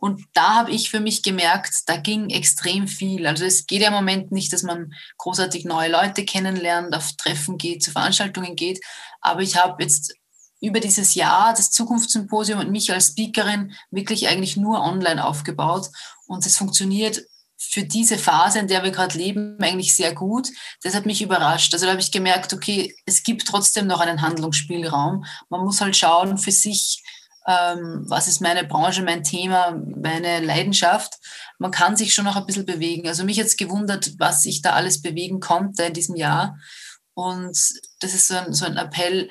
[0.00, 3.26] Und da habe ich für mich gemerkt, da ging extrem viel.
[3.26, 7.58] Also es geht ja im Moment nicht, dass man großartig neue Leute kennenlernt, auf Treffen
[7.58, 8.80] geht, zu Veranstaltungen geht.
[9.20, 10.14] Aber ich habe jetzt
[10.62, 15.88] über dieses Jahr das Zukunftssymposium und mich als Speakerin wirklich eigentlich nur online aufgebaut.
[16.26, 17.22] Und es funktioniert
[17.58, 20.48] für diese Phase, in der wir gerade leben, eigentlich sehr gut.
[20.82, 21.74] Das hat mich überrascht.
[21.74, 25.26] Also da habe ich gemerkt, okay, es gibt trotzdem noch einen Handlungsspielraum.
[25.50, 26.99] Man muss halt schauen für sich,
[27.46, 31.14] ähm, was ist meine Branche, mein Thema, meine Leidenschaft.
[31.58, 33.08] Man kann sich schon noch ein bisschen bewegen.
[33.08, 36.58] Also mich jetzt gewundert, was ich da alles bewegen konnte in diesem Jahr.
[37.14, 37.58] Und
[38.00, 39.30] das ist so ein, so ein Appell,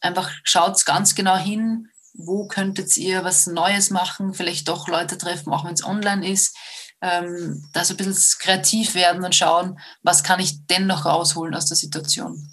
[0.00, 5.52] einfach schaut ganz genau hin, wo könntet ihr was Neues machen, vielleicht doch Leute treffen,
[5.52, 6.56] auch wenn es online ist.
[7.02, 11.54] Ähm, da so ein bisschen kreativ werden und schauen, was kann ich denn noch rausholen
[11.54, 12.50] aus der Situation.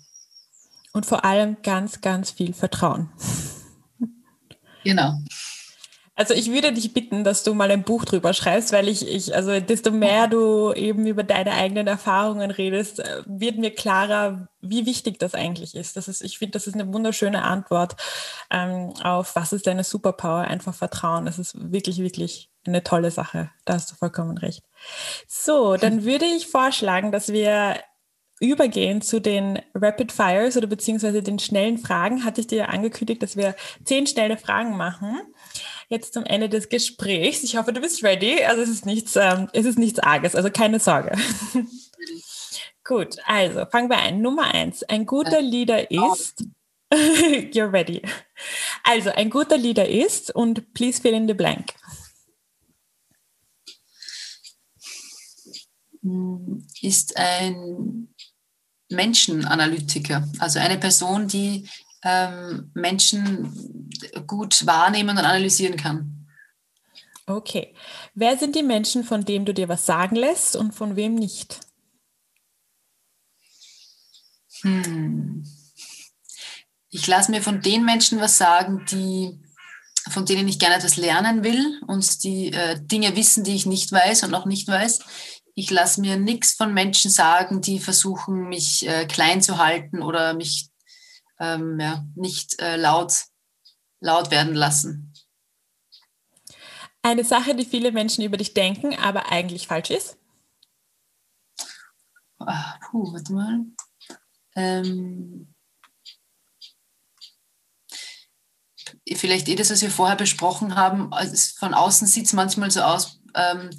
[0.94, 3.12] Und vor allem ganz, ganz viel Vertrauen.
[4.84, 5.18] Genau.
[6.18, 9.36] Also ich würde dich bitten, dass du mal ein Buch drüber schreibst, weil ich, ich,
[9.36, 14.88] also desto mehr du eben über deine eigenen Erfahrungen redest, äh, wird mir klarer, wie
[14.88, 15.96] wichtig das eigentlich ist.
[15.96, 17.98] Das ist, ich finde, das ist eine wunderschöne Antwort
[18.50, 20.42] ähm, auf, was ist deine Superpower?
[20.42, 21.28] Einfach Vertrauen.
[21.28, 23.52] Das ist wirklich, wirklich eine tolle Sache.
[23.66, 24.64] Da hast du vollkommen recht.
[25.28, 27.76] So, dann würde ich vorschlagen, dass wir
[28.40, 32.24] übergehen zu den Rapid Fires oder beziehungsweise den schnellen Fragen.
[32.24, 35.20] Hatte ich dir angekündigt, dass wir zehn schnelle Fragen machen
[35.90, 37.44] jetzt zum Ende des Gesprächs.
[37.44, 38.44] Ich hoffe, du bist ready.
[38.44, 41.18] Also es ist nichts, ähm, es ist nichts Arges, also keine Sorge.
[42.84, 44.22] Gut, also fangen wir an.
[44.22, 44.84] Nummer eins.
[44.84, 46.46] Ein guter Leader ist.
[46.94, 48.02] You're ready.
[48.84, 51.74] Also, ein guter Leader ist und please fill in the blank.
[56.82, 58.08] Ist ein
[58.90, 61.70] Menschenanalytiker, also eine Person, die
[62.04, 63.90] ähm, Menschen
[64.26, 66.28] gut wahrnehmen und analysieren kann.
[67.26, 67.76] Okay.
[68.14, 71.60] Wer sind die Menschen, von denen du dir was sagen lässt und von wem nicht?
[74.62, 75.46] Hm.
[76.90, 79.38] Ich lasse mir von den Menschen was sagen, die,
[80.10, 83.92] von denen ich gerne etwas lernen will und die äh, Dinge wissen, die ich nicht
[83.92, 85.00] weiß und noch nicht weiß.
[85.60, 90.36] Ich lasse mir nichts von Menschen sagen, die versuchen, mich äh, klein zu halten oder
[90.36, 90.70] mich
[91.40, 93.24] ähm, ja, nicht äh, laut,
[94.00, 95.12] laut werden lassen.
[97.02, 100.20] Eine Sache, die viele Menschen über dich denken, aber eigentlich falsch ist?
[102.38, 103.66] Ach, puh, warte mal.
[104.56, 105.56] Ähm,
[109.12, 111.12] vielleicht eh das, was wir vorher besprochen haben.
[111.12, 113.72] Also von außen sieht es manchmal so aus, ähm,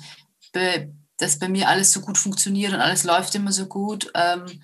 [0.53, 4.11] be, dass bei mir alles so gut funktioniert und alles läuft immer so gut.
[4.14, 4.62] Ähm,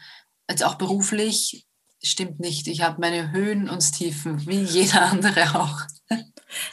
[0.48, 1.66] jetzt auch beruflich
[2.02, 2.68] stimmt nicht.
[2.68, 5.80] Ich habe meine Höhen und Tiefen, wie jeder andere auch.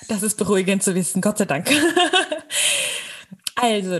[0.07, 1.69] Das ist beruhigend zu wissen, Gott sei Dank.
[3.55, 3.99] Also,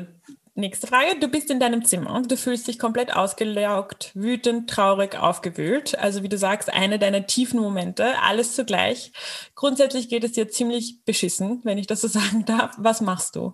[0.55, 1.19] nächste Frage.
[1.19, 5.97] Du bist in deinem Zimmer und du fühlst dich komplett ausgelaugt, wütend, traurig, aufgewühlt.
[5.99, 9.11] Also, wie du sagst, eine deiner tiefen Momente, alles zugleich.
[9.53, 12.73] Grundsätzlich geht es dir ziemlich beschissen, wenn ich das so sagen darf.
[12.77, 13.53] Was machst du?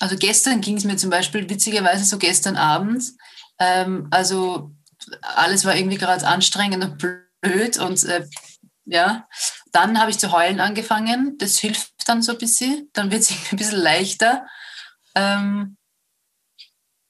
[0.00, 3.04] Also, gestern ging es mir zum Beispiel witzigerweise so gestern Abend.
[3.58, 4.72] Ähm, also,
[5.22, 6.98] alles war irgendwie gerade anstrengend und
[7.42, 8.26] blöd und äh,
[8.84, 9.28] ja,
[9.72, 11.36] dann habe ich zu heulen angefangen.
[11.38, 12.90] Das hilft dann so ein bisschen.
[12.92, 14.46] Dann wird es ein bisschen leichter.
[15.14, 15.76] Ähm,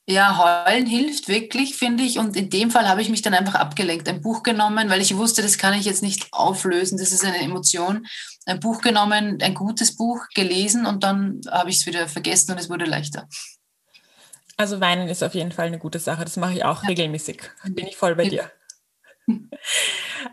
[0.05, 2.19] ja, heulen hilft wirklich, finde ich.
[2.19, 4.07] Und in dem Fall habe ich mich dann einfach abgelenkt.
[4.07, 6.97] Ein Buch genommen, weil ich wusste, das kann ich jetzt nicht auflösen.
[6.97, 8.05] Das ist eine Emotion.
[8.45, 12.59] Ein Buch genommen, ein gutes Buch gelesen und dann habe ich es wieder vergessen und
[12.59, 13.27] es wurde leichter.
[14.57, 16.23] Also weinen ist auf jeden Fall eine gute Sache.
[16.23, 16.89] Das mache ich auch ja.
[16.89, 17.41] regelmäßig.
[17.69, 18.51] Bin ich voll bei dir.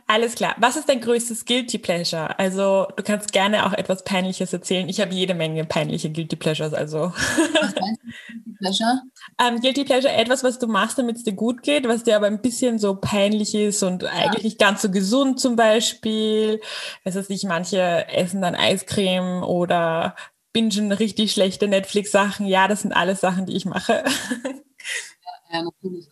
[0.06, 0.56] Alles klar.
[0.58, 2.38] Was ist dein größtes Guilty Pleasure?
[2.38, 4.88] Also du kannst gerne auch etwas Peinliches erzählen.
[4.88, 6.74] Ich habe jede Menge peinliche Guilty Pleasures.
[6.74, 9.02] Also was meinst du, Guilty Pleasure?
[9.40, 12.26] Ähm, Guilty Pleasure, etwas, was du machst, damit es dir gut geht, was dir aber
[12.26, 14.10] ein bisschen so peinlich ist und ja.
[14.10, 16.60] eigentlich nicht ganz so gesund zum Beispiel.
[17.04, 20.14] Es ist nicht, manche essen dann Eiscreme oder
[20.52, 22.46] bingen richtig schlechte Netflix-Sachen.
[22.46, 24.04] Ja, das sind alles Sachen, die ich mache.
[24.44, 26.08] ja, ja natürlich.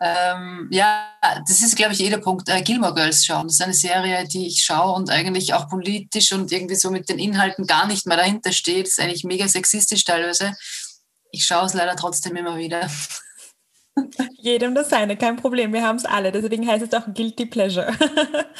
[0.00, 1.08] Ähm, ja,
[1.48, 2.48] das ist, glaube ich, jeder Punkt.
[2.48, 3.48] Äh, Gilmore Girls schauen.
[3.48, 7.08] Das ist eine Serie, die ich schaue und eigentlich auch politisch und irgendwie so mit
[7.08, 8.86] den Inhalten gar nicht mehr dahinter steht.
[8.86, 10.54] Das ist eigentlich mega sexistisch teilweise.
[11.30, 12.88] Ich schaue es leider trotzdem immer wieder.
[14.38, 15.72] Jedem das seine, kein Problem.
[15.72, 16.32] Wir haben es alle.
[16.32, 17.92] Deswegen heißt es auch Guilty Pleasure.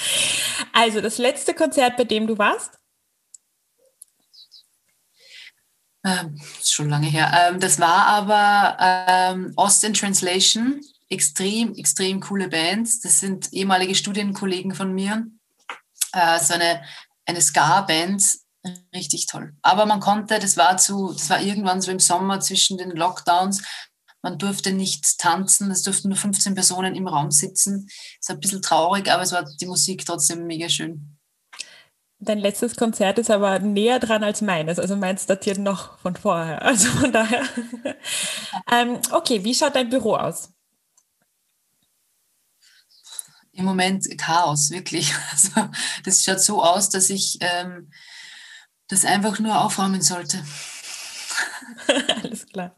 [0.72, 2.78] also, das letzte Konzert, bei dem du warst?
[6.04, 7.32] Ähm, ist schon lange her.
[7.34, 10.80] Ähm, das war aber ähm, Austin Translation.
[11.10, 13.00] Extrem, extrem coole Bands.
[13.00, 15.26] Das sind ehemalige Studienkollegen von mir.
[16.12, 16.82] Äh, so eine,
[17.26, 18.22] eine Ska-Band.
[18.94, 19.54] Richtig toll.
[19.62, 23.62] Aber man konnte, das war zu, das war irgendwann so im Sommer zwischen den Lockdowns,
[24.22, 27.88] man durfte nicht tanzen, es durften nur 15 Personen im Raum sitzen.
[28.20, 31.18] Es war ein bisschen traurig, aber es war die Musik trotzdem mega schön.
[32.20, 34.80] Dein letztes Konzert ist aber näher dran als meines.
[34.80, 36.62] Also meins datiert noch von vorher.
[36.68, 37.44] Also von daher.
[38.72, 40.52] ähm, okay, wie schaut dein Büro aus?
[43.52, 45.14] Im Moment Chaos, wirklich.
[45.30, 45.70] Also
[46.04, 47.92] das schaut so aus, dass ich ähm,
[48.88, 50.42] das einfach nur aufräumen sollte.
[52.22, 52.74] Alles klar.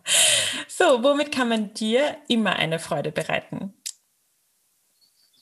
[0.68, 3.74] So, womit kann man dir immer eine Freude bereiten?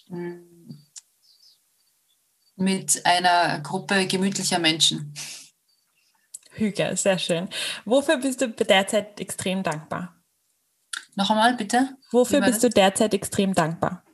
[0.09, 0.87] Hm.
[2.57, 5.15] Mit einer Gruppe gemütlicher Menschen.
[6.51, 7.49] Hüge, sehr schön.
[7.85, 10.17] Wofür bist du derzeit extrem dankbar?
[11.15, 11.97] Noch einmal, bitte.
[12.11, 14.05] Wofür bist du derzeit extrem dankbar?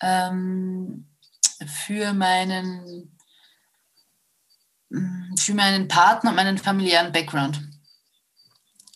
[0.00, 1.08] Ähm,
[1.66, 3.17] für meinen
[4.90, 7.60] für meinen Partner und meinen familiären Background.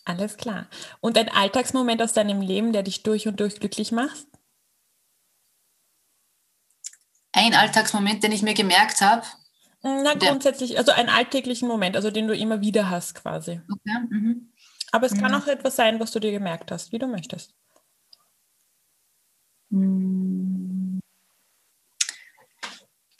[0.05, 0.67] Alles klar.
[0.99, 4.27] Und ein Alltagsmoment aus deinem Leben, der dich durch und durch glücklich macht?
[7.31, 9.25] Ein Alltagsmoment, den ich mir gemerkt habe.
[9.81, 13.61] Na, grundsätzlich, also einen alltäglichen Moment, also den du immer wieder hast quasi.
[13.69, 13.99] Okay.
[14.09, 14.53] Mhm.
[14.91, 15.21] Aber es mhm.
[15.21, 17.53] kann auch etwas sein, was du dir gemerkt hast, wie du möchtest.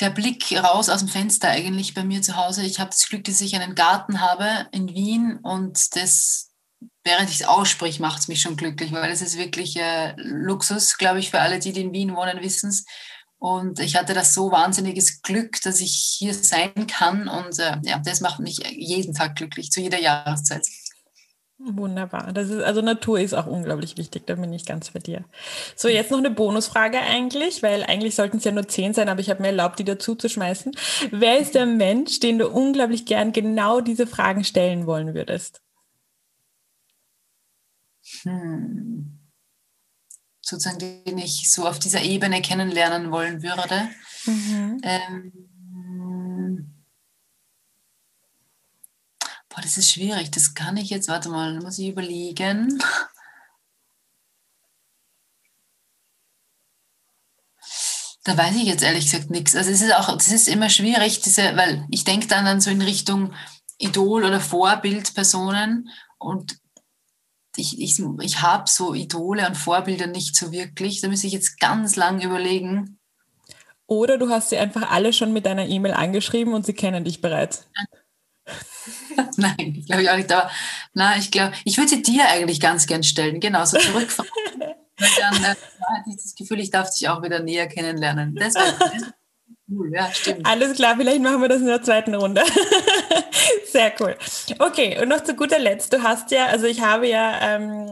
[0.04, 2.64] Der Blick raus aus dem Fenster eigentlich bei mir zu Hause.
[2.64, 6.52] Ich habe das Glück, dass ich einen Garten habe in Wien und das
[7.06, 10.98] während ich es ausspreche, macht es mich schon glücklich, weil es ist wirklich äh, Luxus,
[10.98, 12.84] glaube ich, für alle, die, die in Wien wohnen, wissen es.
[13.40, 17.30] Und ich hatte das so wahnsinniges Glück, dass ich hier sein kann.
[17.30, 20.68] Und äh, ja, das macht mich jeden Tag glücklich, zu jeder Jahreszeit.
[21.66, 22.34] Wunderbar.
[22.34, 25.24] Das ist, also Natur ist auch unglaublich wichtig, da bin ich ganz bei dir.
[25.76, 29.22] So, jetzt noch eine Bonusfrage eigentlich, weil eigentlich sollten es ja nur zehn sein, aber
[29.22, 30.74] ich habe mir erlaubt, die dazu zu schmeißen.
[31.12, 35.64] Wer ist der Mensch, den du unglaublich gern genau diese Fragen stellen wollen würdest?
[38.24, 39.20] hm,
[40.42, 43.90] sozusagen, den ich so auf dieser Ebene kennenlernen wollen würde.
[44.26, 44.82] Mhm.
[44.84, 45.32] Ähm,
[49.54, 50.32] boah, das ist schwierig.
[50.32, 52.82] Das kann ich jetzt, warte mal, muss ich überlegen.
[58.24, 59.56] Da weiß ich jetzt ehrlich gesagt nichts.
[59.56, 62.72] Also es ist auch, das ist immer schwierig, diese, weil ich denke dann, dann so
[62.72, 63.34] in Richtung
[63.78, 65.90] Idol oder Vorbildpersonen
[66.20, 66.58] und
[67.58, 71.02] ich, ich, ich habe so Idole und Vorbilder nicht so wirklich.
[71.02, 72.98] Da muss ich jetzt ganz lang überlegen.
[73.86, 77.22] Oder du hast sie einfach alle schon mit deiner E-Mail angeschrieben und sie kennen dich
[77.22, 77.68] bereits.
[79.38, 80.32] Nein, glaube ich auch nicht.
[80.32, 80.50] Aber
[80.94, 83.40] na, ich glaube, ich würde sie dir eigentlich ganz gern stellen.
[83.40, 84.30] Genau, so zurückfahren.
[85.20, 88.36] dann äh, hatte ich das Gefühl, ich darf dich auch wieder näher kennenlernen.
[88.36, 89.14] Das wäre
[89.70, 90.46] cool, ja, stimmt.
[90.46, 92.44] Alles klar, vielleicht machen wir das in der zweiten Runde.
[93.72, 94.16] Sehr cool.
[94.60, 97.92] Okay, und noch zu guter Letzt, du hast ja, also ich habe ja ähm,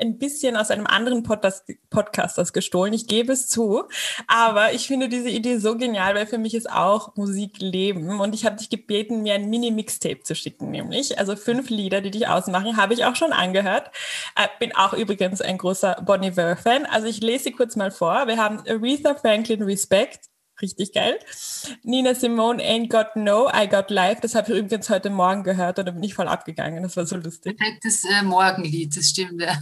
[0.00, 3.84] ein bisschen aus einem anderen Podcast, Podcast gestohlen, ich gebe es zu,
[4.26, 8.34] aber ich finde diese Idee so genial, weil für mich ist auch Musik Leben und
[8.34, 12.28] ich habe dich gebeten, mir ein Mini-Mixtape zu schicken, nämlich, also fünf Lieder, die dich
[12.28, 13.90] ausmachen, habe ich auch schon angehört,
[14.36, 18.26] äh, bin auch übrigens ein großer Bon Iver-Fan, also ich lese sie kurz mal vor,
[18.26, 20.30] wir haben Aretha Franklin Respect,
[20.62, 21.18] richtig geil.
[21.82, 24.20] Nina Simone Ain't Got No, I Got Life.
[24.20, 26.82] Das habe ich übrigens heute Morgen gehört und da bin ich voll abgegangen.
[26.82, 27.56] Das war so lustig.
[27.56, 29.56] Perfektes äh, Morgenlied, das stimmt ja.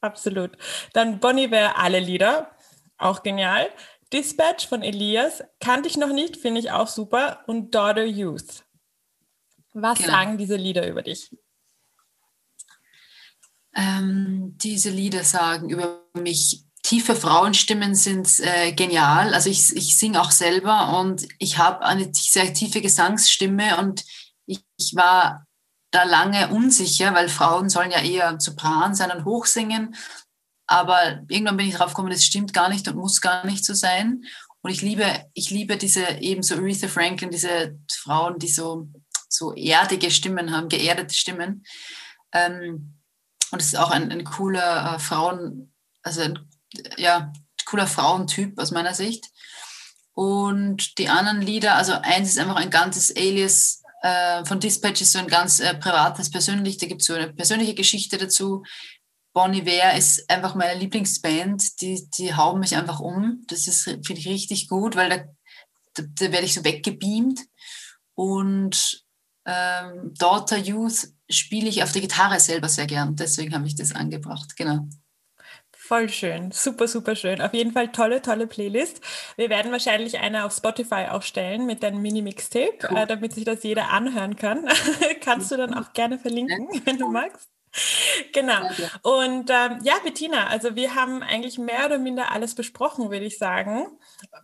[0.00, 0.56] Absolut.
[0.92, 2.50] Dann Bonnie wäre alle Lieder,
[2.98, 3.68] auch genial.
[4.12, 7.42] Dispatch von Elias kannte ich noch nicht, finde ich auch super.
[7.46, 8.64] Und Daughter Youth.
[9.72, 10.10] Was genau.
[10.10, 11.34] sagen diese Lieder über dich?
[13.74, 19.32] Ähm, diese Lieder sagen über mich tiefe Frauenstimmen sind äh, genial.
[19.32, 24.04] Also ich, ich singe auch selber und ich habe eine sehr tiefe Gesangsstimme und
[24.46, 25.46] ich, ich, war
[25.92, 29.94] da lange unsicher, weil Frauen sollen ja eher Sopran sein und hochsingen.
[30.66, 33.74] Aber irgendwann bin ich drauf gekommen, das stimmt gar nicht und muss gar nicht so
[33.74, 34.24] sein.
[34.62, 38.88] Und ich liebe, ich liebe diese eben so Aretha Franklin, diese Frauen, die so,
[39.28, 41.64] so erdige Stimmen haben, geerdete Stimmen.
[42.32, 42.98] Ähm,
[43.50, 46.38] und es ist auch ein, ein cooler äh, Frauen, also ein
[46.96, 47.32] ja,
[47.66, 49.26] cooler Frauentyp aus meiner Sicht.
[50.14, 55.12] Und die anderen Lieder, also eins ist einfach ein ganzes Alias äh, von Dispatch, ist
[55.12, 58.62] so ein ganz äh, privates, persönlich, da gibt es so eine persönliche Geschichte dazu.
[59.32, 63.44] Bonnie Ware ist einfach meine Lieblingsband, die, die hauen mich einfach um.
[63.48, 65.16] Das ist, finde ich, richtig gut, weil da,
[65.94, 67.40] da, da werde ich so weggebeamt.
[68.14, 69.04] Und
[69.46, 73.92] ähm, Daughter Youth spiele ich auf der Gitarre selber sehr gern, deswegen habe ich das
[73.94, 74.88] angebracht, genau.
[75.84, 77.40] Voll schön, super, super schön.
[77.40, 79.00] Auf jeden Fall tolle, tolle Playlist.
[79.34, 82.96] Wir werden wahrscheinlich eine auf Spotify auch stellen mit deinem Mini-Mixtape, cool.
[82.96, 84.68] äh, damit sich das jeder anhören kann.
[85.20, 87.50] Kannst du dann auch gerne verlinken, wenn du magst.
[88.32, 88.68] Genau.
[89.02, 93.38] Und ähm, ja, Bettina, also wir haben eigentlich mehr oder minder alles besprochen, würde ich
[93.38, 93.86] sagen.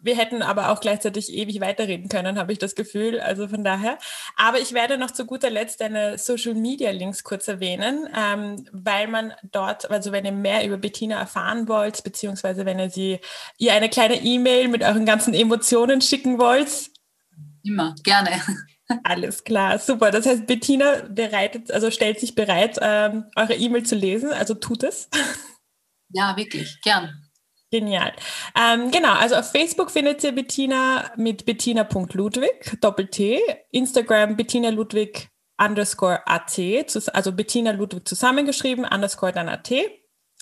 [0.00, 3.20] Wir hätten aber auch gleichzeitig ewig weiterreden können, habe ich das Gefühl.
[3.20, 3.98] Also von daher.
[4.36, 9.08] Aber ich werde noch zu guter Letzt deine Social Media Links kurz erwähnen, ähm, weil
[9.08, 13.20] man dort, also wenn ihr mehr über Bettina erfahren wollt, beziehungsweise wenn ihr sie
[13.58, 16.90] ihr eine kleine E-Mail mit euren ganzen Emotionen schicken wollt.
[17.62, 18.30] Immer, gerne.
[19.04, 20.10] Alles klar, super.
[20.10, 24.82] Das heißt, Bettina bereitet, also stellt sich bereit, ähm, eure E-Mail zu lesen, also tut
[24.82, 25.08] es.
[26.10, 27.28] Ja, wirklich, gern.
[27.70, 28.14] Genial.
[28.58, 33.38] Ähm, genau, also auf Facebook findet ihr Bettina mit bettina.ludwig, Doppel-T,
[33.72, 35.28] Instagram Bettina Ludwig
[35.58, 36.58] underscore AT,
[37.12, 39.70] also Bettina Ludwig zusammengeschrieben, underscore dann AT.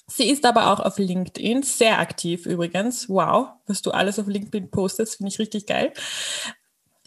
[0.06, 3.08] Sie ist aber auch auf LinkedIn sehr aktiv übrigens.
[3.08, 5.92] Wow, was du alles auf LinkedIn postest, finde ich richtig geil.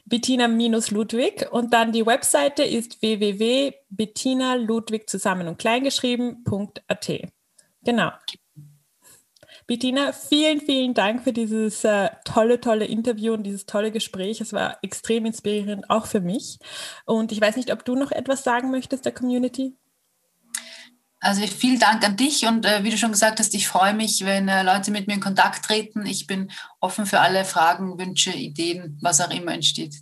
[0.09, 7.11] Bettina-Ludwig und dann die Webseite ist www.bettina-ludwig zusammen und kleingeschrieben.at.
[7.83, 8.11] Genau.
[9.67, 14.41] Bettina, vielen, vielen Dank für dieses äh, tolle, tolle Interview und dieses tolle Gespräch.
[14.41, 16.57] Es war extrem inspirierend, auch für mich.
[17.05, 19.75] Und ich weiß nicht, ob du noch etwas sagen möchtest der Community?
[21.21, 24.23] Also vielen Dank an dich und äh, wie du schon gesagt hast, ich freue mich,
[24.23, 26.05] wenn äh, Leute mit mir in Kontakt treten.
[26.05, 26.49] Ich bin
[26.79, 29.95] offen für alle Fragen, Wünsche, Ideen, was auch immer entsteht.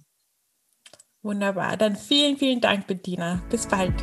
[1.23, 1.75] Wunderbar.
[1.75, 3.41] Dann vielen, vielen Dank, Bettina.
[3.49, 3.93] Bis bald.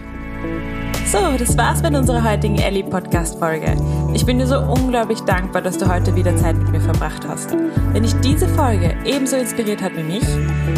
[1.07, 3.77] So, das war's mit unserer heutigen Ellie Podcast Folge.
[4.13, 7.53] Ich bin dir so unglaublich dankbar, dass du heute wieder Zeit mit mir verbracht hast.
[7.93, 10.25] Wenn dich diese Folge ebenso inspiriert hat wie mich,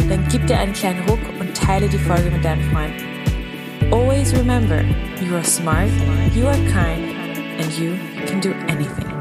[0.07, 3.16] dann gib dir einen kleinen Ruck und teile die Folge mit deinen Freunden.
[3.91, 4.83] Always remember,
[5.21, 5.89] you are smart,
[6.33, 7.05] you are kind,
[7.59, 9.16] and you can do anything.